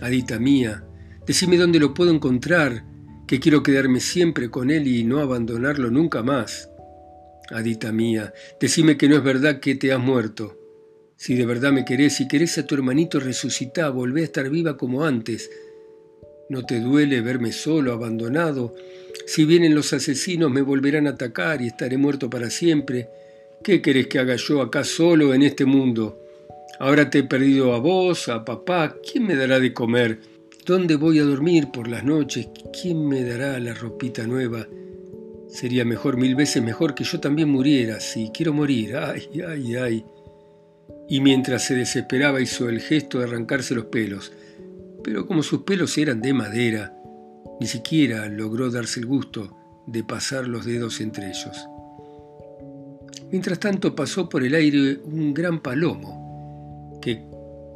Adita 0.00 0.38
mía, 0.38 0.84
decime 1.26 1.56
dónde 1.56 1.80
lo 1.80 1.92
puedo 1.94 2.12
encontrar, 2.12 2.84
que 3.26 3.40
quiero 3.40 3.62
quedarme 3.62 4.00
siempre 4.00 4.50
con 4.50 4.70
él 4.70 4.86
y 4.86 5.04
no 5.04 5.20
abandonarlo 5.20 5.90
nunca 5.90 6.22
más. 6.22 6.70
Adita 7.50 7.92
mía, 7.92 8.32
decime 8.60 8.96
que 8.96 9.08
no 9.08 9.16
es 9.16 9.22
verdad 9.22 9.60
que 9.60 9.74
te 9.74 9.92
has 9.92 10.00
muerto. 10.00 10.58
Si 11.16 11.34
de 11.34 11.46
verdad 11.46 11.72
me 11.72 11.84
querés, 11.84 12.20
y 12.20 12.28
querés 12.28 12.58
a 12.58 12.66
tu 12.66 12.74
hermanito 12.74 13.20
resucitá, 13.20 13.88
volvé 13.90 14.22
a 14.22 14.24
estar 14.24 14.50
viva 14.50 14.76
como 14.76 15.04
antes. 15.04 15.50
¿No 16.48 16.64
te 16.64 16.80
duele 16.80 17.20
verme 17.22 17.52
solo, 17.52 17.92
abandonado? 17.92 18.74
Si 19.26 19.44
vienen 19.44 19.74
los 19.74 19.92
asesinos 19.92 20.50
me 20.50 20.62
volverán 20.62 21.06
a 21.06 21.10
atacar 21.10 21.62
y 21.62 21.68
estaré 21.68 21.96
muerto 21.96 22.28
para 22.28 22.50
siempre. 22.50 23.08
¿Qué 23.64 23.80
querés 23.80 24.06
que 24.06 24.18
haga 24.18 24.36
yo 24.36 24.60
acá 24.60 24.84
solo 24.84 25.34
en 25.34 25.42
este 25.42 25.64
mundo? 25.64 26.20
Ahora 26.78 27.08
te 27.08 27.20
he 27.20 27.24
perdido 27.24 27.72
a 27.72 27.78
vos, 27.78 28.28
a 28.28 28.44
papá. 28.44 28.96
¿Quién 29.10 29.26
me 29.26 29.34
dará 29.34 29.58
de 29.58 29.72
comer? 29.72 30.20
¿Dónde 30.66 30.96
voy 30.96 31.20
a 31.20 31.24
dormir 31.24 31.70
por 31.72 31.88
las 31.88 32.04
noches? 32.04 32.48
¿Quién 32.80 33.06
me 33.06 33.22
dará 33.22 33.58
la 33.60 33.72
ropita 33.72 34.26
nueva? 34.26 34.66
Sería 35.48 35.84
mejor, 35.84 36.16
mil 36.16 36.34
veces 36.34 36.62
mejor 36.62 36.94
que 36.94 37.04
yo 37.04 37.20
también 37.20 37.48
muriera. 37.48 38.00
Si 38.00 38.30
quiero 38.34 38.52
morir. 38.52 38.96
Ay, 38.96 39.28
ay, 39.46 39.76
ay 39.76 40.04
y 41.08 41.20
mientras 41.20 41.64
se 41.64 41.74
desesperaba 41.74 42.40
hizo 42.40 42.68
el 42.68 42.80
gesto 42.80 43.18
de 43.18 43.24
arrancarse 43.24 43.74
los 43.74 43.86
pelos, 43.86 44.32
pero 45.04 45.26
como 45.26 45.42
sus 45.42 45.62
pelos 45.62 45.96
eran 45.98 46.20
de 46.20 46.34
madera, 46.34 46.96
ni 47.60 47.66
siquiera 47.66 48.28
logró 48.28 48.70
darse 48.70 49.00
el 49.00 49.06
gusto 49.06 49.56
de 49.86 50.02
pasar 50.02 50.48
los 50.48 50.64
dedos 50.64 51.00
entre 51.00 51.28
ellos. 51.28 51.68
Mientras 53.30 53.58
tanto 53.60 53.94
pasó 53.94 54.28
por 54.28 54.42
el 54.42 54.54
aire 54.54 55.00
un 55.04 55.32
gran 55.32 55.60
palomo, 55.60 56.25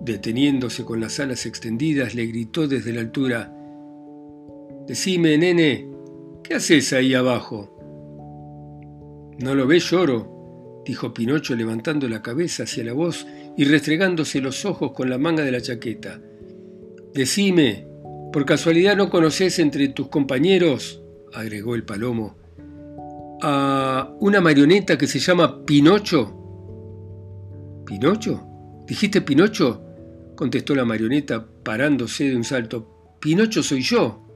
deteniéndose 0.01 0.85
con 0.85 1.01
las 1.01 1.21
alas 1.21 1.47
extendidas, 1.47 2.15
le 2.15 2.27
gritó 2.27 2.67
desde 2.67 2.93
la 2.93 3.01
altura, 3.01 3.55
Decime, 4.87 5.39
nene, 5.39 5.89
¿qué 6.43 6.55
haces 6.55 6.93
ahí 6.93 7.15
abajo? 7.15 7.77
¿No 9.39 9.55
lo 9.55 9.67
ves, 9.67 9.91
lloro? 9.91 10.83
dijo 10.85 11.15
Pinocho 11.15 11.55
levantando 11.55 12.09
la 12.09 12.23
cabeza 12.23 12.65
hacia 12.65 12.83
la 12.83 12.93
voz 12.93 13.27
y 13.57 13.65
restregándose 13.65 14.41
los 14.41 14.65
ojos 14.65 14.93
con 14.93 15.09
la 15.09 15.19
manga 15.19 15.45
de 15.45 15.53
la 15.53 15.61
chaqueta. 15.61 16.21
Decime, 17.15 17.87
¿por 18.33 18.45
casualidad 18.45 18.97
no 18.97 19.11
conoces 19.11 19.59
entre 19.59 19.89
tus 19.89 20.09
compañeros, 20.09 21.03
agregó 21.35 21.75
el 21.75 21.85
palomo, 21.85 22.37
a 23.43 24.13
una 24.21 24.41
marioneta 24.41 24.99
que 24.99 25.07
se 25.07 25.19
llama 25.19 25.65
Pinocho? 25.65 26.37
¿Pinocho? 27.87 28.47
¿Dijiste 28.87 29.21
Pinocho? 29.21 29.90
Contestó 30.41 30.75
la 30.75 30.87
marioneta 30.87 31.47
parándose 31.63 32.31
de 32.31 32.35
un 32.35 32.45
salto. 32.45 33.19
Pinocho 33.21 33.63
soy 33.63 33.83
yo. 33.83 34.27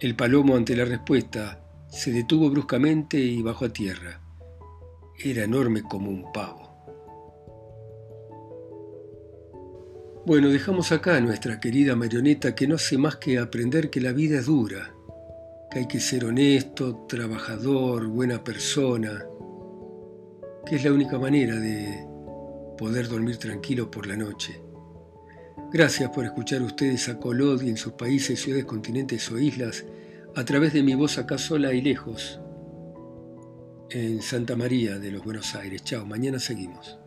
El 0.00 0.16
palomo 0.16 0.56
ante 0.56 0.74
la 0.74 0.84
respuesta 0.84 1.64
se 1.86 2.10
detuvo 2.10 2.50
bruscamente 2.50 3.16
y 3.20 3.40
bajó 3.40 3.66
a 3.66 3.68
tierra 3.68 4.20
era 5.22 5.44
enorme 5.44 5.84
como 5.84 6.10
un 6.10 6.32
pavo. 6.32 6.74
Bueno, 10.26 10.48
dejamos 10.48 10.90
acá 10.90 11.16
a 11.16 11.20
nuestra 11.20 11.60
querida 11.60 11.94
marioneta 11.94 12.52
que 12.52 12.66
no 12.66 12.74
hace 12.74 12.98
más 12.98 13.18
que 13.18 13.38
aprender 13.38 13.90
que 13.90 14.00
la 14.00 14.10
vida 14.10 14.40
es 14.40 14.46
dura, 14.46 14.92
que 15.70 15.78
hay 15.78 15.86
que 15.86 16.00
ser 16.00 16.24
honesto, 16.24 17.06
trabajador, 17.08 18.08
buena 18.08 18.42
persona, 18.42 19.24
que 20.66 20.74
es 20.74 20.84
la 20.84 20.92
única 20.92 21.16
manera 21.16 21.54
de 21.54 22.12
poder 22.76 23.08
dormir 23.08 23.36
tranquilo 23.38 23.90
por 23.90 24.06
la 24.06 24.16
noche. 24.16 24.60
Gracias 25.72 26.10
por 26.10 26.24
escuchar 26.24 26.62
ustedes 26.62 27.08
a 27.08 27.18
Colodi 27.18 27.68
en 27.68 27.76
sus 27.76 27.94
países, 27.94 28.40
ciudades, 28.40 28.64
continentes 28.64 29.30
o 29.30 29.38
islas 29.38 29.84
a 30.36 30.44
través 30.44 30.72
de 30.72 30.82
mi 30.82 30.94
voz 30.94 31.18
acá 31.18 31.38
sola 31.38 31.72
y 31.72 31.80
lejos 31.80 32.40
en 33.90 34.22
Santa 34.22 34.56
María 34.56 34.98
de 34.98 35.10
los 35.10 35.24
Buenos 35.24 35.54
Aires. 35.54 35.82
Chao, 35.84 36.04
mañana 36.04 36.38
seguimos. 36.38 36.98